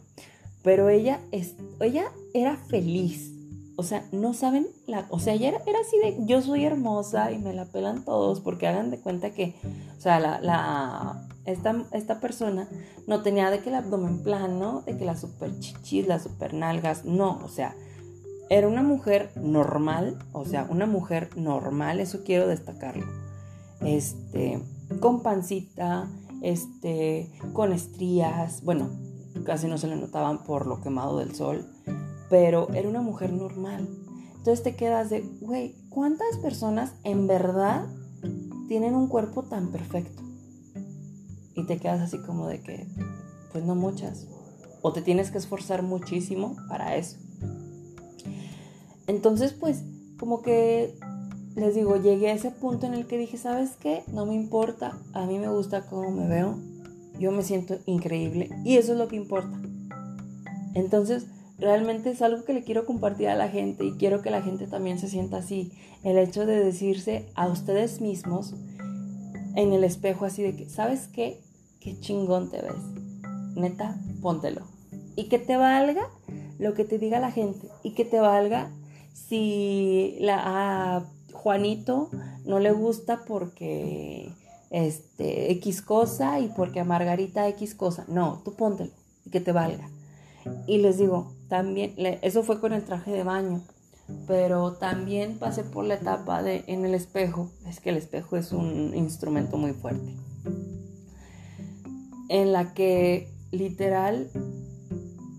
Pero 0.61 0.89
ella, 0.89 1.19
es, 1.31 1.55
ella 1.79 2.11
era 2.35 2.57
feliz. 2.57 3.31
O 3.75 3.83
sea, 3.83 4.05
no 4.11 4.35
saben 4.35 4.67
la. 4.85 5.07
O 5.09 5.19
sea, 5.19 5.33
ella 5.33 5.47
era, 5.65 5.79
así 5.79 5.97
de. 5.97 6.25
Yo 6.27 6.41
soy 6.41 6.65
hermosa 6.65 7.31
y 7.31 7.39
me 7.39 7.53
la 7.53 7.65
pelan 7.65 8.03
todos. 8.05 8.41
Porque 8.41 8.67
hagan 8.67 8.91
de 8.91 8.99
cuenta 8.99 9.31
que. 9.31 9.55
O 9.97 10.01
sea, 10.01 10.19
la 10.19 11.28
esta, 11.45 11.85
esta 11.91 12.19
persona 12.19 12.67
no 13.07 13.21
tenía 13.21 13.49
de 13.49 13.59
que 13.59 13.69
el 13.69 13.75
abdomen 13.75 14.23
plano, 14.23 14.83
de 14.85 14.97
que 14.97 15.05
las 15.05 15.21
super 15.21 15.57
chichis, 15.59 16.07
las 16.07 16.23
super 16.23 16.53
nalgas, 16.53 17.05
no, 17.05 17.39
o 17.43 17.49
sea, 17.49 17.75
era 18.49 18.67
una 18.67 18.81
mujer 18.81 19.31
normal, 19.35 20.17
o 20.31 20.45
sea, 20.45 20.67
una 20.69 20.85
mujer 20.85 21.29
normal, 21.37 21.99
eso 21.99 22.23
quiero 22.23 22.47
destacarlo. 22.47 23.05
Este, 23.81 24.61
con 24.99 25.21
pancita, 25.21 26.09
este, 26.41 27.31
con 27.53 27.71
estrías, 27.73 28.63
bueno, 28.63 28.89
casi 29.45 29.67
no 29.67 29.77
se 29.77 29.87
le 29.87 29.95
notaban 29.95 30.43
por 30.43 30.65
lo 30.65 30.81
quemado 30.81 31.19
del 31.19 31.35
sol, 31.35 31.71
pero 32.29 32.69
era 32.73 32.89
una 32.89 33.01
mujer 33.01 33.31
normal. 33.31 33.87
Entonces 34.37 34.63
te 34.63 34.75
quedas 34.75 35.09
de, 35.09 35.21
güey, 35.41 35.75
¿cuántas 35.89 36.37
personas 36.37 36.95
en 37.03 37.27
verdad 37.27 37.87
tienen 38.67 38.95
un 38.95 39.07
cuerpo 39.07 39.43
tan 39.43 39.71
perfecto? 39.71 40.28
Y 41.59 41.65
te 41.65 41.77
quedas 41.77 42.01
así 42.01 42.17
como 42.19 42.47
de 42.47 42.61
que, 42.61 42.87
pues 43.51 43.63
no 43.63 43.75
muchas, 43.75 44.27
o 44.81 44.93
te 44.93 45.01
tienes 45.01 45.31
que 45.31 45.37
esforzar 45.37 45.83
muchísimo 45.83 46.55
para 46.67 46.95
eso. 46.95 47.17
Entonces, 49.07 49.53
pues, 49.53 49.83
como 50.17 50.41
que 50.41 50.95
les 51.55 51.75
digo, 51.75 51.97
llegué 51.97 52.29
a 52.29 52.33
ese 52.33 52.51
punto 52.51 52.85
en 52.85 52.93
el 52.93 53.05
que 53.07 53.17
dije, 53.17 53.37
¿sabes 53.37 53.71
qué? 53.79 54.03
No 54.11 54.25
me 54.25 54.35
importa, 54.35 54.97
a 55.13 55.25
mí 55.25 55.39
me 55.39 55.49
gusta 55.49 55.85
cómo 55.87 56.11
me 56.11 56.27
veo, 56.27 56.57
yo 57.19 57.31
me 57.31 57.43
siento 57.43 57.79
increíble 57.85 58.49
y 58.63 58.77
eso 58.77 58.93
es 58.93 58.97
lo 58.97 59.07
que 59.07 59.15
importa. 59.15 59.59
Entonces, 60.73 61.25
realmente 61.57 62.11
es 62.11 62.21
algo 62.21 62.45
que 62.45 62.53
le 62.53 62.63
quiero 62.63 62.85
compartir 62.85 63.27
a 63.27 63.35
la 63.35 63.49
gente 63.49 63.83
y 63.83 63.93
quiero 63.93 64.21
que 64.21 64.29
la 64.29 64.41
gente 64.41 64.67
también 64.67 64.99
se 64.99 65.09
sienta 65.09 65.37
así. 65.37 65.71
El 66.03 66.17
hecho 66.17 66.45
de 66.45 66.63
decirse 66.63 67.29
a 67.35 67.47
ustedes 67.47 67.99
mismos 67.99 68.55
en 69.55 69.73
el 69.73 69.83
espejo 69.83 70.25
así 70.25 70.41
de 70.43 70.55
que, 70.55 70.69
¿sabes 70.69 71.07
qué? 71.07 71.41
Qué 71.79 71.99
chingón 71.99 72.49
te 72.49 72.61
ves. 72.61 72.73
Neta, 73.55 73.97
póntelo. 74.21 74.61
Y 75.15 75.25
que 75.25 75.39
te 75.39 75.57
valga 75.57 76.07
lo 76.59 76.73
que 76.73 76.85
te 76.85 76.97
diga 76.97 77.19
la 77.19 77.31
gente. 77.31 77.67
Y 77.83 77.91
que 77.91 78.05
te 78.05 78.19
valga 78.19 78.69
si 79.13 80.17
a 80.29 81.03
Juanito 81.33 82.09
no 82.45 82.59
le 82.59 82.71
gusta 82.71 83.23
porque 83.27 84.31
este, 84.69 85.51
X 85.53 85.81
cosa 85.81 86.39
y 86.39 86.49
porque 86.49 86.79
a 86.79 86.85
Margarita 86.85 87.47
X 87.47 87.75
cosa. 87.75 88.05
No, 88.07 88.41
tú 88.43 88.53
póntelo 88.53 88.91
y 89.25 89.29
que 89.29 89.41
te 89.41 89.51
valga. 89.51 89.89
Y 90.67 90.77
les 90.77 90.97
digo, 90.97 91.33
también, 91.47 91.93
eso 92.21 92.43
fue 92.43 92.59
con 92.59 92.73
el 92.73 92.83
traje 92.83 93.11
de 93.11 93.23
baño, 93.23 93.61
pero 94.25 94.73
también 94.73 95.37
pasé 95.37 95.63
por 95.63 95.85
la 95.85 95.95
etapa 95.95 96.41
de 96.41 96.63
en 96.67 96.85
el 96.85 96.93
espejo. 96.93 97.51
Es 97.67 97.79
que 97.79 97.89
el 97.89 97.97
espejo 97.97 98.37
es 98.37 98.51
un 98.51 98.95
instrumento 98.95 99.57
muy 99.57 99.73
fuerte 99.73 100.15
en 102.29 102.53
la 102.53 102.73
que 102.73 103.27
literal 103.51 104.29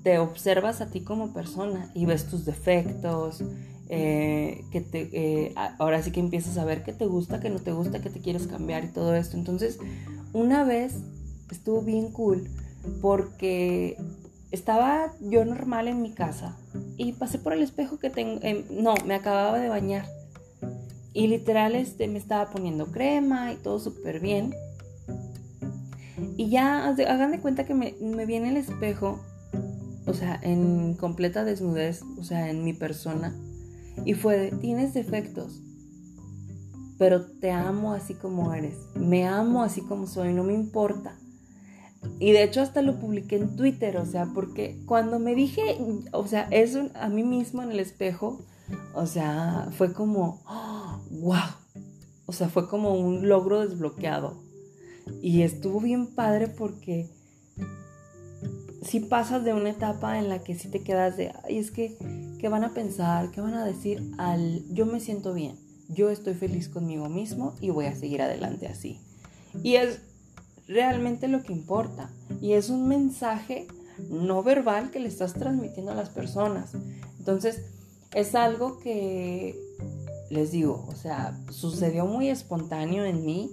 te 0.03 0.19
observas 0.19 0.81
a 0.81 0.91
ti 0.91 1.01
como 1.03 1.33
persona 1.33 1.91
y 1.95 2.07
ves 2.07 2.27
tus 2.27 2.45
defectos, 2.45 3.43
eh, 3.89 4.65
que 4.71 4.81
te, 4.81 5.09
eh, 5.13 5.55
ahora 5.79 6.03
sí 6.03 6.11
que 6.11 6.21
empiezas 6.21 6.59
a 6.59 6.65
ver 6.65 6.85
qué 6.85 6.93
te 6.93 7.07
gusta, 7.07 7.41
qué 7.41 7.51
no 7.51 7.59
te 7.59 7.73
gusta, 7.73 8.01
qué 8.01 8.11
te 8.11 8.21
quieres 8.21 8.47
cambiar 8.47 8.85
y 8.85 8.89
todo 8.89 9.15
esto. 9.15 9.37
Entonces, 9.37 9.79
una 10.33 10.65
vez 10.65 11.01
estuvo 11.51 11.83
bien 11.83 12.13
cool 12.13 12.49
porque 13.01 13.97
estaba 14.51 15.13
yo 15.21 15.45
normal 15.45 15.89
en 15.89 16.03
mi 16.03 16.13
casa 16.13 16.57
y 16.97 17.13
pasé 17.13 17.39
por 17.39 17.53
el 17.53 17.63
espejo 17.63 17.99
que 17.99 18.11
tengo, 18.11 18.41
em, 18.43 18.65
no, 18.71 18.95
me 19.07 19.15
acababa 19.15 19.59
de 19.59 19.69
bañar 19.69 20.07
y 21.13 21.27
literal 21.27 21.75
este, 21.75 22.09
me 22.09 22.19
estaba 22.19 22.51
poniendo 22.51 22.87
crema 22.87 23.53
y 23.53 23.57
todo 23.57 23.79
súper 23.79 24.21
bien 24.21 24.55
y 26.41 26.49
ya 26.49 26.87
hagan 26.87 27.33
de 27.33 27.39
cuenta 27.39 27.67
que 27.67 27.75
me, 27.75 27.95
me 28.01 28.25
el 28.25 28.57
espejo, 28.57 29.21
o 30.07 30.15
sea, 30.15 30.41
en 30.43 30.95
completa 30.95 31.45
desnudez, 31.45 32.01
o 32.19 32.25
sea, 32.25 32.49
en 32.49 32.65
mi 32.65 32.73
persona. 32.73 33.37
Y 34.07 34.15
fue 34.15 34.39
de, 34.39 34.51
tienes 34.53 34.95
defectos, 34.95 35.61
pero 36.97 37.27
te 37.27 37.51
amo 37.51 37.93
así 37.93 38.15
como 38.15 38.55
eres. 38.55 38.79
Me 38.95 39.29
amo 39.29 39.63
así 39.63 39.83
como 39.83 40.07
soy, 40.07 40.33
no 40.33 40.43
me 40.43 40.55
importa. 40.55 41.15
Y 42.19 42.33
de 42.33 42.43
hecho 42.43 42.63
hasta 42.63 42.81
lo 42.81 42.99
publiqué 42.99 43.37
en 43.37 43.55
Twitter, 43.55 43.99
o 43.99 44.07
sea, 44.07 44.31
porque 44.35 44.81
cuando 44.87 45.19
me 45.19 45.35
dije, 45.35 45.77
o 46.13 46.27
sea, 46.27 46.49
eso 46.51 46.89
a 46.95 47.11
mí 47.11 47.23
mismo 47.23 47.63
en 47.63 47.71
el 47.73 47.81
espejo, 47.81 48.47
o 48.95 49.05
sea, 49.05 49.69
fue 49.77 49.93
como, 49.93 50.43
wow. 51.11 51.37
O 52.25 52.33
sea, 52.33 52.49
fue 52.49 52.67
como 52.67 52.95
un 52.95 53.29
logro 53.29 53.61
desbloqueado. 53.61 54.49
Y 55.23 55.43
estuvo 55.43 55.81
bien 55.81 56.07
padre 56.07 56.49
porque 56.49 57.09
si 58.83 59.01
pasas 59.01 59.45
de 59.45 59.53
una 59.53 59.71
etapa 59.71 60.19
en 60.19 60.29
la 60.29 60.43
que 60.43 60.55
si 60.55 60.69
te 60.69 60.83
quedas 60.83 61.17
de, 61.17 61.33
ay, 61.45 61.59
es 61.59 61.71
que, 61.71 61.97
¿qué 62.39 62.49
van 62.49 62.65
a 62.65 62.75
pensar? 62.75 63.31
¿Qué 63.31 63.41
van 63.41 63.55
a 63.55 63.65
decir? 63.65 64.03
Al, 64.19 64.65
yo 64.73 64.87
me 64.87 65.01
siento 65.01 65.35
bien, 65.35 65.57
yo 65.89 66.11
estoy 66.11 66.35
feliz 66.35 66.69
conmigo 66.69 67.09
mismo 67.09 67.55
y 67.61 67.71
voy 67.71 67.87
a 67.87 67.95
seguir 67.95 68.23
adelante 68.23 68.67
así. 68.67 68.99
Y 69.63 69.75
es 69.75 70.01
realmente 70.69 71.29
lo 71.29 71.43
que 71.43 71.53
importa. 71.53 72.11
Y 72.41 72.53
es 72.53 72.71
un 72.71 72.89
mensaje 72.89 73.67
no 74.09 74.43
verbal 74.43 74.91
que 74.91 75.01
le 75.01 75.09
estás 75.09 75.35
transmitiendo 75.35 75.93
a 75.93 75.97
las 75.97 76.09
personas. 76.09 76.73
Entonces, 77.19 77.63
es 78.15 78.35
algo 78.35 78.79
que, 78.79 79.59
les 80.31 80.53
digo, 80.53 80.87
o 80.89 80.95
sea, 80.95 81.39
sucedió 81.51 82.07
muy 82.07 82.29
espontáneo 82.29 83.05
en 83.05 83.27
mí 83.27 83.51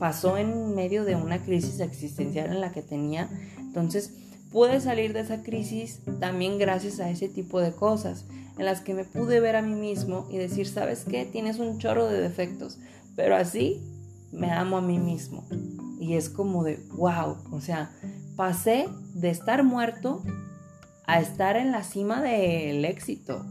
pasó 0.00 0.38
en 0.38 0.74
medio 0.74 1.04
de 1.04 1.14
una 1.14 1.42
crisis 1.42 1.78
existencial 1.78 2.48
en 2.48 2.62
la 2.62 2.72
que 2.72 2.80
tenía. 2.80 3.28
Entonces 3.58 4.14
pude 4.50 4.80
salir 4.80 5.12
de 5.12 5.20
esa 5.20 5.42
crisis 5.42 6.00
también 6.18 6.58
gracias 6.58 7.00
a 7.00 7.10
ese 7.10 7.28
tipo 7.28 7.60
de 7.60 7.72
cosas, 7.72 8.24
en 8.58 8.64
las 8.64 8.80
que 8.80 8.94
me 8.94 9.04
pude 9.04 9.40
ver 9.40 9.56
a 9.56 9.62
mí 9.62 9.74
mismo 9.74 10.26
y 10.30 10.38
decir, 10.38 10.66
¿sabes 10.66 11.04
qué? 11.04 11.26
Tienes 11.26 11.58
un 11.58 11.78
chorro 11.78 12.06
de 12.06 12.18
defectos, 12.18 12.78
pero 13.14 13.36
así 13.36 13.80
me 14.32 14.50
amo 14.50 14.78
a 14.78 14.82
mí 14.82 14.98
mismo. 14.98 15.44
y 16.00 16.14
es 16.14 16.30
como 16.30 16.64
de, 16.64 16.80
wow, 16.94 17.36
o 17.52 17.60
sea, 17.60 17.92
pasé 18.34 18.88
de 19.12 19.28
estar 19.28 19.62
muerto 19.64 20.22
a 21.06 21.20
estar 21.20 21.56
en 21.58 21.72
la 21.72 21.82
cima 21.82 22.22
del 22.22 22.86
éxito. 22.86 23.44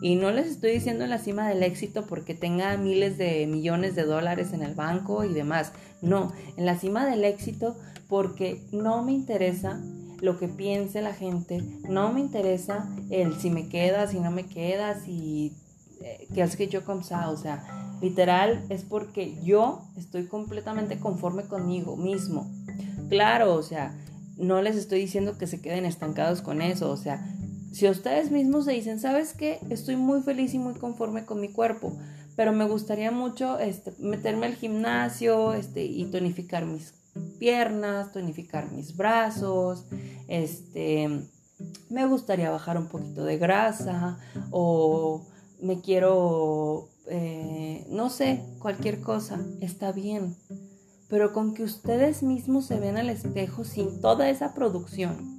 Y 0.00 0.16
no 0.16 0.30
les 0.30 0.46
estoy 0.46 0.72
diciendo 0.72 1.04
en 1.04 1.10
la 1.10 1.18
cima 1.18 1.48
del 1.48 1.62
éxito 1.62 2.06
porque 2.06 2.34
tenga 2.34 2.76
miles 2.76 3.18
de 3.18 3.46
millones 3.46 3.94
de 3.94 4.04
dólares 4.04 4.52
en 4.52 4.62
el 4.62 4.74
banco 4.74 5.24
y 5.24 5.32
demás. 5.32 5.72
No, 6.02 6.32
en 6.56 6.66
la 6.66 6.78
cima 6.78 7.06
del 7.06 7.24
éxito 7.24 7.76
porque 8.08 8.62
no 8.72 9.02
me 9.02 9.12
interesa 9.12 9.80
lo 10.20 10.38
que 10.38 10.48
piense 10.48 11.02
la 11.02 11.12
gente, 11.12 11.62
no 11.88 12.12
me 12.12 12.20
interesa 12.20 12.88
el 13.10 13.38
si 13.38 13.50
me 13.50 13.68
queda, 13.68 14.06
si 14.06 14.20
no 14.20 14.30
me 14.30 14.46
queda, 14.46 14.98
si 14.98 15.52
eh, 16.02 16.26
que 16.34 16.42
es 16.42 16.56
que 16.56 16.68
yo 16.68 16.84
comsa, 16.84 17.30
o 17.30 17.36
sea, 17.36 17.64
literal 18.00 18.64
es 18.68 18.82
porque 18.84 19.38
yo 19.42 19.82
estoy 19.96 20.26
completamente 20.26 20.98
conforme 20.98 21.44
conmigo 21.44 21.96
mismo. 21.96 22.50
Claro, 23.08 23.54
o 23.54 23.62
sea, 23.62 23.94
no 24.36 24.60
les 24.62 24.76
estoy 24.76 25.00
diciendo 25.00 25.38
que 25.38 25.46
se 25.46 25.60
queden 25.60 25.84
estancados 25.86 26.42
con 26.42 26.60
eso, 26.60 26.90
o 26.90 26.96
sea, 26.96 27.26
si 27.72 27.88
ustedes 27.88 28.30
mismos 28.30 28.64
se 28.64 28.72
dicen, 28.72 28.98
¿sabes 29.00 29.34
qué? 29.34 29.60
Estoy 29.70 29.96
muy 29.96 30.22
feliz 30.22 30.54
y 30.54 30.58
muy 30.58 30.74
conforme 30.74 31.24
con 31.24 31.40
mi 31.40 31.52
cuerpo, 31.52 31.96
pero 32.34 32.52
me 32.52 32.66
gustaría 32.66 33.10
mucho 33.10 33.58
este, 33.58 33.92
meterme 33.98 34.46
al 34.46 34.54
gimnasio 34.54 35.52
este, 35.52 35.84
y 35.84 36.06
tonificar 36.06 36.66
mis 36.66 36.94
piernas, 37.38 38.12
tonificar 38.12 38.70
mis 38.72 38.96
brazos, 38.96 39.86
este, 40.28 41.08
me 41.88 42.06
gustaría 42.06 42.50
bajar 42.50 42.78
un 42.78 42.88
poquito 42.88 43.24
de 43.24 43.38
grasa 43.38 44.18
o 44.50 45.26
me 45.60 45.80
quiero, 45.80 46.88
eh, 47.06 47.86
no 47.90 48.10
sé, 48.10 48.42
cualquier 48.58 49.00
cosa, 49.00 49.40
está 49.60 49.92
bien. 49.92 50.36
Pero 51.08 51.32
con 51.32 51.54
que 51.54 51.62
ustedes 51.62 52.22
mismos 52.22 52.66
se 52.66 52.80
ven 52.80 52.96
al 52.96 53.10
espejo 53.10 53.64
sin 53.64 54.00
toda 54.00 54.28
esa 54.28 54.54
producción 54.54 55.35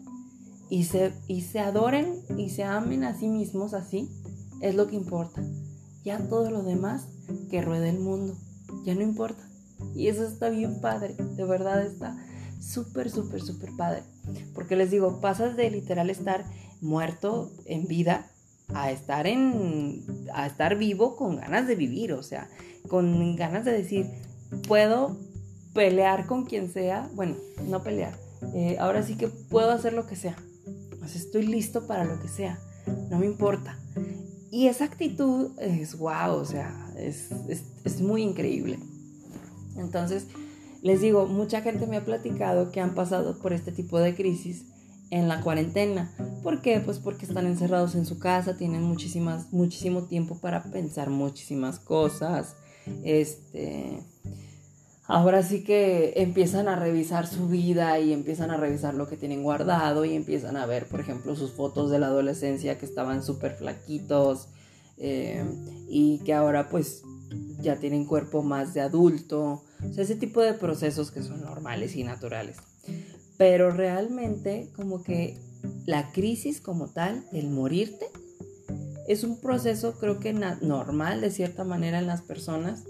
y 0.69 0.83
se, 0.85 1.13
y 1.27 1.41
se 1.41 1.59
adoren 1.59 2.21
y 2.37 2.49
se 2.49 2.63
amen 2.63 3.03
a 3.03 3.17
sí 3.17 3.27
mismos 3.27 3.73
así, 3.73 4.09
es 4.61 4.75
lo 4.75 4.87
que 4.87 4.95
importa. 4.95 5.41
Ya 6.03 6.19
todo 6.19 6.49
lo 6.51 6.63
demás 6.63 7.07
que 7.49 7.61
ruede 7.61 7.89
el 7.89 7.99
mundo, 7.99 8.35
ya 8.85 8.95
no 8.95 9.01
importa. 9.01 9.43
Y 9.95 10.07
eso 10.07 10.25
está 10.25 10.49
bien 10.49 10.81
padre, 10.81 11.15
de 11.15 11.43
verdad 11.45 11.85
está 11.85 12.17
súper, 12.59 13.09
súper, 13.09 13.41
súper 13.41 13.69
padre. 13.77 14.03
Porque 14.53 14.75
les 14.75 14.91
digo, 14.91 15.21
pasas 15.21 15.55
de 15.55 15.69
literal 15.69 16.09
estar 16.09 16.45
muerto 16.81 17.51
en 17.65 17.87
vida 17.87 18.31
a 18.73 18.91
estar 18.91 19.27
en 19.27 20.03
a 20.33 20.45
estar 20.45 20.77
vivo 20.77 21.15
con 21.15 21.37
ganas 21.37 21.67
de 21.67 21.75
vivir, 21.75 22.13
o 22.13 22.23
sea, 22.23 22.49
con 22.89 23.35
ganas 23.35 23.65
de 23.65 23.71
decir, 23.71 24.07
puedo 24.67 25.17
pelear 25.73 26.25
con 26.25 26.45
quien 26.45 26.71
sea, 26.71 27.09
bueno, 27.13 27.35
no 27.67 27.81
pelear, 27.81 28.17
eh, 28.53 28.77
ahora 28.79 29.03
sí 29.03 29.15
que 29.15 29.27
puedo 29.27 29.71
hacer 29.71 29.93
lo 29.93 30.05
que 30.05 30.15
sea, 30.15 30.35
sea, 31.07 31.21
estoy 31.21 31.45
listo 31.47 31.87
para 31.87 32.03
lo 32.03 32.19
que 32.19 32.27
sea, 32.27 32.59
no 33.09 33.19
me 33.19 33.25
importa. 33.25 33.77
Y 34.51 34.67
esa 34.67 34.85
actitud 34.85 35.51
es 35.59 35.97
wow, 35.97 36.35
o 36.35 36.45
sea, 36.45 36.91
es, 36.97 37.31
es, 37.49 37.63
es 37.83 38.01
muy 38.01 38.23
increíble. 38.23 38.79
Entonces, 39.75 40.27
les 40.81 41.01
digo, 41.01 41.25
mucha 41.25 41.61
gente 41.61 41.85
me 41.87 41.97
ha 41.97 42.05
platicado 42.05 42.71
que 42.71 42.81
han 42.81 42.95
pasado 42.95 43.39
por 43.39 43.53
este 43.53 43.71
tipo 43.71 43.99
de 43.99 44.15
crisis 44.15 44.65
en 45.09 45.27
la 45.27 45.41
cuarentena. 45.41 46.13
¿Por 46.43 46.61
qué? 46.61 46.79
Pues 46.79 46.99
porque 46.99 47.25
están 47.25 47.45
encerrados 47.45 47.95
en 47.95 48.05
su 48.05 48.19
casa, 48.19 48.57
tienen 48.57 48.83
muchísimas, 48.83 49.51
muchísimo 49.51 50.03
tiempo 50.03 50.39
para 50.39 50.63
pensar 50.63 51.09
muchísimas 51.09 51.79
cosas. 51.79 52.55
Este, 53.03 54.03
ahora 55.07 55.41
sí 55.41 55.63
que 55.63 56.13
empiezan 56.17 56.67
a 56.67 56.75
revisar 56.75 57.27
su 57.27 57.47
vida 57.47 57.99
y 57.99 58.11
empiezan 58.11 58.51
a 58.51 58.57
revisar 58.57 58.93
lo 58.93 59.07
que 59.07 59.15
tienen 59.15 59.41
guardado 59.41 60.03
y 60.03 60.13
empiezan 60.13 60.57
a 60.57 60.65
ver, 60.65 60.87
por 60.87 60.99
ejemplo, 60.99 61.35
sus 61.35 61.53
fotos 61.53 61.89
de 61.89 61.99
la 61.99 62.07
adolescencia 62.07 62.77
que 62.77 62.85
estaban 62.85 63.23
súper 63.23 63.53
flaquitos 63.55 64.49
eh, 64.97 65.43
y 65.87 66.19
que 66.19 66.33
ahora 66.33 66.69
pues 66.69 67.03
ya 67.59 67.77
tienen 67.77 68.05
cuerpo 68.05 68.43
más 68.43 68.73
de 68.73 68.81
adulto, 68.81 69.63
o 69.83 69.93
sea, 69.93 70.03
ese 70.03 70.15
tipo 70.15 70.41
de 70.41 70.53
procesos 70.53 71.11
que 71.11 71.23
son 71.23 71.41
normales 71.41 71.95
y 71.95 72.03
naturales. 72.03 72.57
Pero 73.37 73.71
realmente 73.71 74.69
como 74.75 75.03
que 75.03 75.37
la 75.85 76.11
crisis 76.11 76.59
como 76.59 76.87
tal, 76.87 77.23
el 77.31 77.49
morirte, 77.49 78.07
es 79.07 79.23
un 79.23 79.39
proceso 79.39 79.93
creo 79.93 80.19
que 80.19 80.33
normal 80.33 81.21
de 81.21 81.31
cierta 81.31 81.63
manera 81.63 81.99
en 81.99 82.07
las 82.07 82.21
personas. 82.21 82.83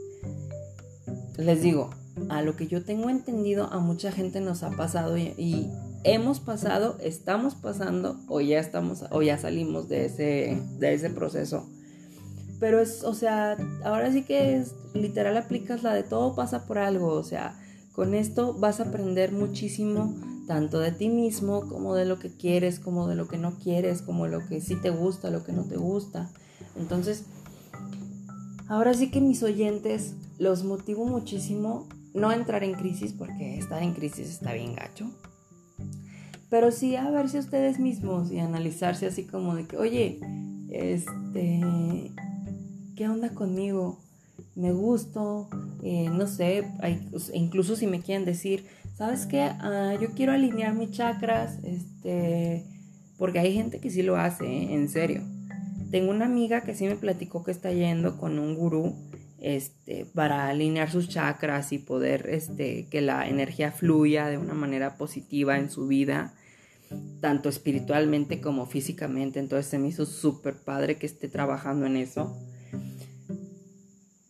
Les 1.37 1.61
digo, 1.61 1.91
a 2.29 2.41
lo 2.41 2.55
que 2.55 2.67
yo 2.67 2.83
tengo 2.83 3.09
entendido, 3.09 3.71
a 3.71 3.79
mucha 3.79 4.11
gente 4.11 4.41
nos 4.41 4.63
ha 4.63 4.71
pasado 4.71 5.17
y, 5.17 5.69
hemos 6.03 6.39
pasado, 6.39 6.97
estamos 7.01 7.55
pasando 7.55 8.17
o 8.27 8.39
ya 8.39 8.59
estamos 8.59 9.03
o 9.11 9.21
ya 9.21 9.37
salimos 9.37 9.89
de 9.89 10.05
ese, 10.05 10.61
de 10.77 10.93
ese 10.93 11.09
proceso 11.09 11.67
pero 12.59 12.79
es, 12.79 13.03
o 13.03 13.13
sea, 13.13 13.57
ahora 13.83 14.11
sí 14.11 14.23
que 14.23 14.57
es, 14.57 14.73
literal 14.93 15.37
aplicas 15.37 15.83
la 15.83 15.93
de 15.93 16.03
todo 16.03 16.35
pasa 16.35 16.65
por 16.65 16.79
algo, 16.79 17.13
o 17.13 17.23
sea, 17.23 17.59
con 17.93 18.13
esto 18.13 18.53
vas 18.53 18.79
a 18.79 18.83
aprender 18.83 19.31
muchísimo 19.31 20.15
tanto 20.47 20.79
de 20.79 20.91
ti 20.91 21.09
mismo 21.09 21.67
como 21.67 21.93
de 21.93 22.05
lo 22.05 22.19
que 22.19 22.29
quieres, 22.29 22.79
como 22.79 23.07
de 23.07 23.15
lo 23.15 23.27
que 23.27 23.37
no 23.37 23.57
quieres, 23.59 24.01
como 24.01 24.27
lo 24.27 24.47
que 24.47 24.61
sí 24.61 24.75
te 24.75 24.89
gusta, 24.89 25.29
lo 25.29 25.43
que 25.43 25.51
no 25.51 25.63
te 25.65 25.77
gusta. 25.77 26.31
Entonces, 26.77 27.25
ahora 28.67 28.93
sí 28.93 29.11
que 29.11 29.19
mis 29.19 29.43
oyentes 29.43 30.15
los 30.39 30.63
motivo 30.63 31.05
muchísimo 31.05 31.87
no 32.17 32.31
entrar 32.31 32.63
en 32.63 32.73
crisis 32.73 33.13
porque 33.13 33.57
estar 33.57 33.81
en 33.83 33.93
crisis 33.93 34.27
está 34.27 34.53
bien 34.53 34.75
gacho. 34.75 35.09
Pero 36.49 36.71
sí 36.71 36.95
a 36.95 37.09
verse 37.11 37.39
ustedes 37.39 37.79
mismos 37.79 38.31
y 38.31 38.39
analizarse 38.39 39.05
así 39.05 39.25
como 39.25 39.55
de 39.55 39.65
que, 39.65 39.77
oye, 39.77 40.19
este, 40.71 42.11
¿qué 42.95 43.07
onda 43.07 43.29
conmigo? 43.29 43.99
Me 44.55 44.71
gusto, 44.71 45.49
eh, 45.83 46.09
no 46.09 46.25
sé, 46.25 46.67
incluso 47.33 47.75
si 47.75 47.85
me 47.85 48.01
quieren 48.01 48.25
decir, 48.25 48.65
¿sabes 48.95 49.27
qué? 49.27 49.41
Ah, 49.41 49.95
yo 50.01 50.09
quiero 50.15 50.31
alinear 50.31 50.73
mis 50.73 50.91
chakras, 50.91 51.59
este, 51.63 52.65
porque 53.17 53.39
hay 53.39 53.53
gente 53.53 53.79
que 53.79 53.91
sí 53.91 54.01
lo 54.01 54.15
hace, 54.15 54.45
¿eh? 54.45 54.73
en 54.73 54.89
serio. 54.89 55.21
Tengo 55.91 56.11
una 56.11 56.25
amiga 56.25 56.61
que 56.61 56.75
sí 56.75 56.85
me 56.85 56.95
platicó 56.95 57.43
que 57.43 57.51
está 57.51 57.71
yendo 57.71 58.17
con 58.17 58.39
un 58.39 58.55
gurú 58.55 58.95
este, 59.39 60.05
para 60.05 60.47
alinear 60.47 60.91
sus 60.91 61.09
chakras 61.09 61.71
y 61.71 61.77
poder 61.77 62.27
este, 62.29 62.87
que 62.89 63.01
la 63.01 63.27
energía 63.27 63.71
fluya 63.71 64.27
de 64.27 64.37
una 64.37 64.53
manera 64.53 64.97
positiva 64.97 65.57
en 65.57 65.69
su 65.69 65.87
vida, 65.87 66.33
tanto 67.21 67.49
espiritualmente 67.49 68.41
como 68.41 68.65
físicamente. 68.65 69.39
Entonces 69.39 69.67
se 69.67 69.77
me 69.77 69.89
hizo 69.89 70.05
súper 70.05 70.55
padre 70.55 70.97
que 70.97 71.05
esté 71.05 71.27
trabajando 71.27 71.85
en 71.85 71.97
eso. 71.97 72.35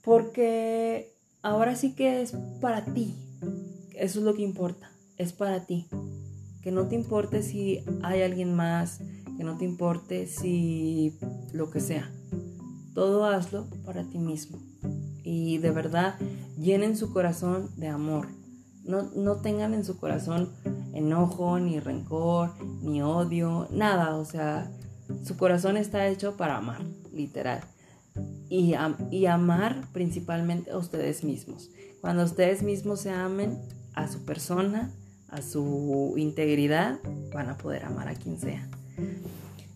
Porque 0.04 1.14
ahora 1.42 1.76
sí 1.76 1.94
que 1.94 2.22
es 2.22 2.34
para 2.62 2.86
ti. 2.86 3.16
Eso 3.94 4.20
es 4.20 4.26
lo 4.26 4.36
que 4.36 4.44
importa. 4.44 4.92
Es 5.18 5.34
para 5.34 5.66
ti. 5.66 5.88
Que 6.62 6.72
no 6.72 6.88
te 6.88 6.96
importe 6.96 7.44
si 7.44 7.84
hay 8.04 8.22
alguien 8.22 8.54
más. 8.54 9.00
Que 9.38 9.44
no 9.44 9.58
te 9.58 9.66
importe 9.66 10.28
si 10.28 11.18
lo 11.54 11.70
que 11.70 11.80
sea. 11.80 12.12
Todo 12.94 13.26
hazlo 13.26 13.68
para 13.86 14.04
ti 14.04 14.18
mismo. 14.18 14.67
Y 15.30 15.58
de 15.58 15.72
verdad 15.72 16.16
llenen 16.58 16.96
su 16.96 17.12
corazón 17.12 17.70
de 17.76 17.90
amor. 17.90 18.28
No, 18.86 19.12
no 19.14 19.42
tengan 19.42 19.74
en 19.74 19.84
su 19.84 20.00
corazón 20.00 20.54
enojo, 20.94 21.60
ni 21.60 21.82
rencor, 21.82 22.54
ni 22.82 23.02
odio, 23.02 23.68
nada. 23.70 24.16
O 24.16 24.24
sea, 24.24 24.72
su 25.26 25.36
corazón 25.36 25.76
está 25.76 26.08
hecho 26.08 26.38
para 26.38 26.56
amar, 26.56 26.82
literal 27.12 27.60
y, 28.50 28.74
y 29.12 29.26
amar 29.26 29.88
principalmente 29.92 30.72
a 30.72 30.78
ustedes 30.78 31.26
mismos. 31.26 31.70
Cuando 32.00 32.24
ustedes 32.24 32.64
mismos 32.64 33.02
se 33.02 33.12
amen 33.12 33.60
a 33.96 34.08
su 34.08 34.24
persona, 34.24 34.94
a 35.28 35.42
su 35.42 36.14
integridad, 36.16 37.00
van 37.34 37.50
a 37.50 37.58
poder 37.58 37.84
amar 37.84 38.08
a 38.08 38.16
quien 38.16 38.40
sea. 38.40 38.70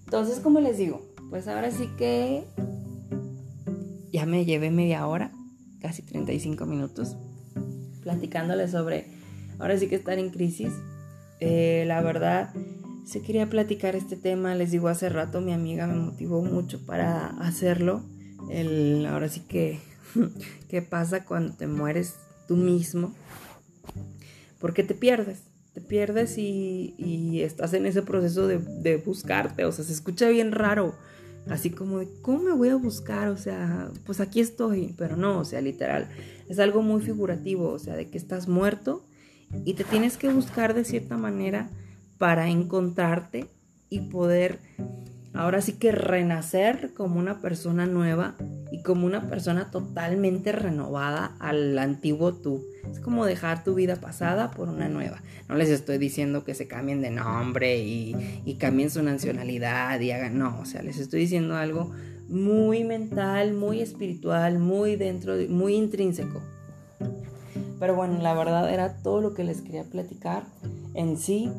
Entonces, 0.05 0.39
como 0.39 0.61
les 0.61 0.77
digo, 0.77 1.01
pues 1.29 1.49
ahora 1.49 1.71
sí 1.71 1.89
que 1.97 2.45
ya 4.11 4.25
me 4.25 4.45
llevé 4.45 4.71
media 4.71 5.07
hora, 5.07 5.31
casi 5.81 6.03
35 6.03 6.65
minutos, 6.65 7.17
platicándoles 8.01 8.71
sobre, 8.71 9.07
ahora 9.59 9.77
sí 9.77 9.87
que 9.87 9.95
estar 9.95 10.19
en 10.19 10.29
crisis. 10.29 10.71
Eh, 11.39 11.83
la 11.87 12.01
verdad, 12.01 12.53
se 13.05 13.21
quería 13.21 13.49
platicar 13.49 13.95
este 13.95 14.15
tema, 14.15 14.55
les 14.55 14.71
digo, 14.71 14.87
hace 14.87 15.09
rato 15.09 15.41
mi 15.41 15.53
amiga 15.53 15.87
me 15.87 15.95
motivó 15.95 16.41
mucho 16.41 16.85
para 16.85 17.27
hacerlo. 17.39 18.03
El, 18.49 19.05
ahora 19.05 19.27
sí 19.27 19.41
que, 19.41 19.79
¿qué 20.69 20.81
pasa 20.81 21.25
cuando 21.25 21.53
te 21.55 21.67
mueres 21.67 22.15
tú 22.47 22.55
mismo? 22.55 23.13
Porque 24.59 24.83
te 24.83 24.93
pierdes, 24.93 25.41
te 25.73 25.81
pierdes 25.81 26.37
y, 26.37 27.41
estás 27.41 27.73
en 27.73 27.85
ese 27.85 28.01
proceso 28.03 28.47
de, 28.47 28.97
buscarte, 28.97 29.65
o 29.65 29.71
sea, 29.71 29.83
se 29.83 29.93
escucha 29.93 30.29
bien 30.29 30.51
raro, 30.51 30.95
así 31.49 31.69
como 31.69 31.99
de, 31.99 32.07
¿cómo 32.21 32.39
me 32.39 32.51
voy 32.51 32.69
a 32.69 32.75
buscar? 32.75 33.29
O 33.29 33.37
sea, 33.37 33.91
pues 34.05 34.19
aquí 34.19 34.39
estoy, 34.39 34.93
pero 34.97 35.15
no, 35.17 35.39
o 35.39 35.45
sea, 35.45 35.61
literal, 35.61 36.09
es 36.47 36.59
algo 36.59 36.81
muy 36.81 37.01
figurativo, 37.01 37.69
o 37.69 37.79
sea, 37.79 37.95
de 37.95 38.09
que 38.09 38.17
estás 38.17 38.47
muerto 38.47 39.05
y 39.65 39.73
te 39.73 39.83
tienes 39.83 40.17
que 40.17 40.29
buscar 40.29 40.73
de 40.73 40.85
cierta 40.85 41.17
manera 41.17 41.69
para 42.17 42.49
encontrarte 42.49 43.47
y 43.89 44.01
poder 44.01 44.59
ahora 45.33 45.61
sí 45.61 45.73
que 45.73 45.91
renacer 45.91 46.93
como 46.93 47.19
una 47.19 47.41
persona 47.41 47.85
nueva 47.85 48.35
y 48.71 48.81
como 48.83 49.05
una 49.05 49.27
persona 49.29 49.71
totalmente 49.71 50.51
renovada 50.51 51.35
al 51.39 51.77
antiguo 51.77 52.33
tú. 52.33 52.63
Es 52.91 52.99
como 52.99 53.25
dejar 53.25 53.63
tu 53.63 53.75
vida 53.75 53.95
pasada 53.97 54.51
por 54.51 54.69
una 54.69 54.89
nueva. 54.89 55.21
No 55.47 55.55
les 55.55 55.69
estoy 55.69 55.97
diciendo 55.97 56.43
que 56.43 56.53
se 56.53 56.67
cambien 56.67 57.01
de 57.01 57.11
nombre 57.11 57.79
y, 57.79 58.15
cambien 58.59 58.89
su 58.89 59.01
nacionalidad 59.01 59.99
y 59.99 60.11
hagan, 60.11 60.37
no, 60.37 60.59
o 60.59 60.65
sea, 60.65 60.83
les 60.83 60.99
estoy 60.99 61.21
diciendo 61.21 61.55
algo 61.55 61.91
muy 62.29 62.83
mental, 62.83 63.53
muy 63.53 63.81
espiritual, 63.81 64.59
muy 64.59 64.95
dentro, 64.95 65.35
muy 65.49 65.75
intrínseco. 65.75 66.41
Pero 67.79 67.95
bueno, 67.95 68.19
la 68.21 68.33
verdad 68.33 68.71
era 68.71 68.97
todo 69.01 69.21
lo 69.21 69.33
que 69.33 69.43
les 69.43 69.61
quería 69.61 69.83
platicar 69.83 70.43
en 70.93 71.17
sí. 71.17 71.51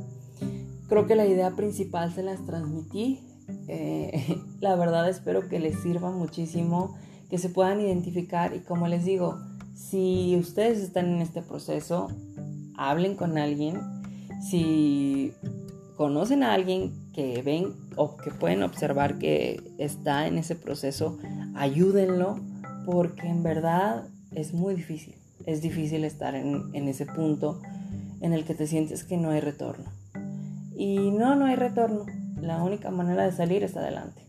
Creo 0.88 1.06
que 1.06 1.16
la 1.16 1.26
idea 1.26 1.50
principal 1.56 2.14
se 2.14 2.22
las 2.22 2.44
transmití. 2.46 3.20
Eh, 3.68 4.38
la 4.60 4.76
verdad 4.76 5.08
espero 5.08 5.48
que 5.48 5.58
les 5.58 5.80
sirva 5.80 6.10
muchísimo, 6.10 6.96
que 7.30 7.38
se 7.38 7.48
puedan 7.48 7.80
identificar 7.80 8.54
y 8.54 8.60
como 8.60 8.88
les 8.88 9.04
digo, 9.04 9.38
si 9.74 10.36
ustedes 10.38 10.78
están 10.78 11.06
en 11.06 11.22
este 11.22 11.42
proceso, 11.42 12.08
hablen 12.76 13.16
con 13.16 13.38
alguien. 13.38 13.80
Si 14.40 15.32
conocen 15.96 16.42
a 16.42 16.52
alguien 16.52 16.92
que 17.12 17.42
ven 17.42 17.74
o 17.96 18.16
que 18.16 18.30
pueden 18.30 18.62
observar 18.62 19.18
que 19.18 19.62
está 19.78 20.26
en 20.26 20.38
ese 20.38 20.56
proceso, 20.56 21.18
ayúdenlo 21.54 22.40
porque 22.84 23.28
en 23.28 23.42
verdad 23.42 24.08
es 24.32 24.52
muy 24.52 24.74
difícil. 24.74 25.14
Es 25.46 25.62
difícil 25.62 26.04
estar 26.04 26.34
en, 26.34 26.70
en 26.74 26.88
ese 26.88 27.06
punto 27.06 27.60
en 28.20 28.32
el 28.32 28.44
que 28.44 28.54
te 28.54 28.66
sientes 28.66 29.04
que 29.04 29.16
no 29.16 29.30
hay 29.30 29.40
retorno. 29.40 29.90
Y 30.74 31.10
no, 31.10 31.34
no 31.34 31.46
hay 31.46 31.56
retorno. 31.56 32.06
La 32.42 32.62
única 32.62 32.90
manera 32.90 33.24
de 33.24 33.32
salir 33.32 33.62
es 33.62 33.76
adelante. 33.76 34.20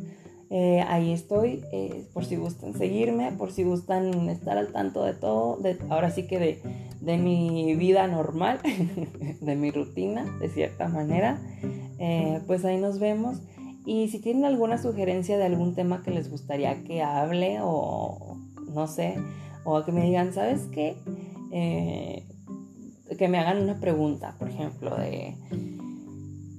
Eh, 0.49 0.85
ahí 0.87 1.13
estoy, 1.13 1.65
eh, 1.73 2.07
por 2.13 2.25
si 2.25 2.37
gustan 2.37 2.75
seguirme, 2.75 3.33
por 3.33 3.51
si 3.51 3.65
gustan 3.65 4.29
estar 4.29 4.57
al 4.57 4.69
tanto 4.73 5.03
de 5.03 5.13
todo, 5.15 5.57
de, 5.57 5.77
ahora 5.89 6.11
sí 6.11 6.27
que 6.29 6.39
de, 6.39 6.63
de 7.01 7.19
mi 7.19 7.75
vida 7.75 8.07
normal, 8.07 8.61
de 9.41 9.57
mi 9.57 9.71
rutina, 9.73 10.25
de 10.39 10.49
cierta 10.49 10.89
manera. 10.89 11.41
Eh, 11.99 12.41
pues 12.47 12.65
ahí 12.65 12.79
nos 12.79 13.01
vemos. 13.01 13.39
Y 13.85 14.09
si 14.09 14.21
tienen 14.21 14.45
alguna 14.45 14.79
sugerencia 14.79 15.37
de 15.39 15.45
algún 15.45 15.75
tema 15.75 16.03
que 16.03 16.11
les 16.11 16.31
gustaría 16.31 16.83
que 16.85 17.03
hable 17.03 17.59
o 17.63 18.37
no 18.73 18.87
sé, 18.87 19.17
o 19.65 19.85
que 19.85 19.93
me 19.93 20.03
digan, 20.03 20.33
¿sabes 20.33 20.63
qué? 20.73 20.97
que 23.17 23.29
me 23.29 23.39
hagan 23.39 23.63
una 23.63 23.81
pregunta, 23.81 24.35
por 24.39 24.49
ejemplo, 24.49 24.95
de 24.97 25.37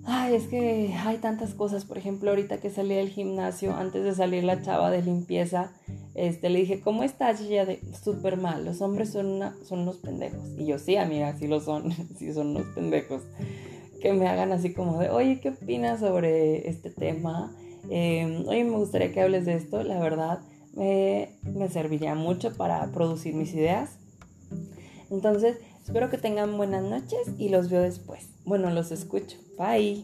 Ay, 0.10 0.36
es 0.36 0.48
que 0.48 0.96
hay 1.06 1.18
tantas 1.18 1.54
cosas. 1.54 1.84
Por 1.84 1.98
ejemplo, 1.98 2.30
ahorita 2.30 2.60
que 2.60 2.70
salí 2.70 2.96
del 2.96 3.10
gimnasio, 3.10 3.76
antes 3.76 4.06
de 4.06 4.16
salir 4.16 4.46
la 4.46 4.62
chava 4.62 4.90
de 4.90 5.02
limpieza, 5.02 5.74
este, 6.16 6.50
le 6.50 6.60
dije, 6.60 6.80
¿cómo 6.80 7.04
estás? 7.04 7.42
Y 7.42 7.48
ella 7.48 7.66
de, 7.66 7.82
súper 8.02 8.38
mal, 8.38 8.64
los 8.64 8.82
hombres 8.82 9.12
son, 9.12 9.26
una, 9.26 9.54
son 9.66 9.80
unos 9.80 9.98
pendejos. 9.98 10.40
Y 10.58 10.66
yo, 10.66 10.80
sí, 10.80 10.96
amiga, 10.96 11.36
sí 11.38 11.48
lo 11.48 11.60
son, 11.60 11.92
sí 12.18 12.32
son 12.32 12.52
unos 12.52 12.68
pendejos. 12.68 13.24
Que 14.02 14.14
me 14.14 14.30
hagan 14.30 14.54
así 14.54 14.74
como 14.74 14.98
de, 14.98 15.10
oye, 15.10 15.42
¿qué 15.42 15.50
opinas 15.50 16.00
sobre 16.00 16.70
este 16.70 16.90
tema? 16.90 17.54
Em, 17.90 18.48
oye, 18.48 18.64
me 18.64 18.78
gustaría 18.78 19.12
que 19.12 19.20
hables 19.20 19.46
de 19.46 19.56
esto. 19.56 19.84
La 19.84 20.00
verdad, 20.00 20.40
me, 20.74 21.32
me 21.44 21.68
serviría 21.68 22.16
mucho 22.16 22.56
para 22.56 22.90
producir 22.94 23.36
mis 23.36 23.54
ideas. 23.54 23.98
Entonces, 25.12 25.58
Espero 25.88 26.10
que 26.10 26.18
tengan 26.18 26.58
buenas 26.58 26.84
noches 26.84 27.30
y 27.38 27.48
los 27.48 27.70
veo 27.70 27.82
después. 27.82 28.28
Bueno, 28.44 28.70
los 28.72 28.92
escucho. 28.92 29.38
Bye. 29.58 30.04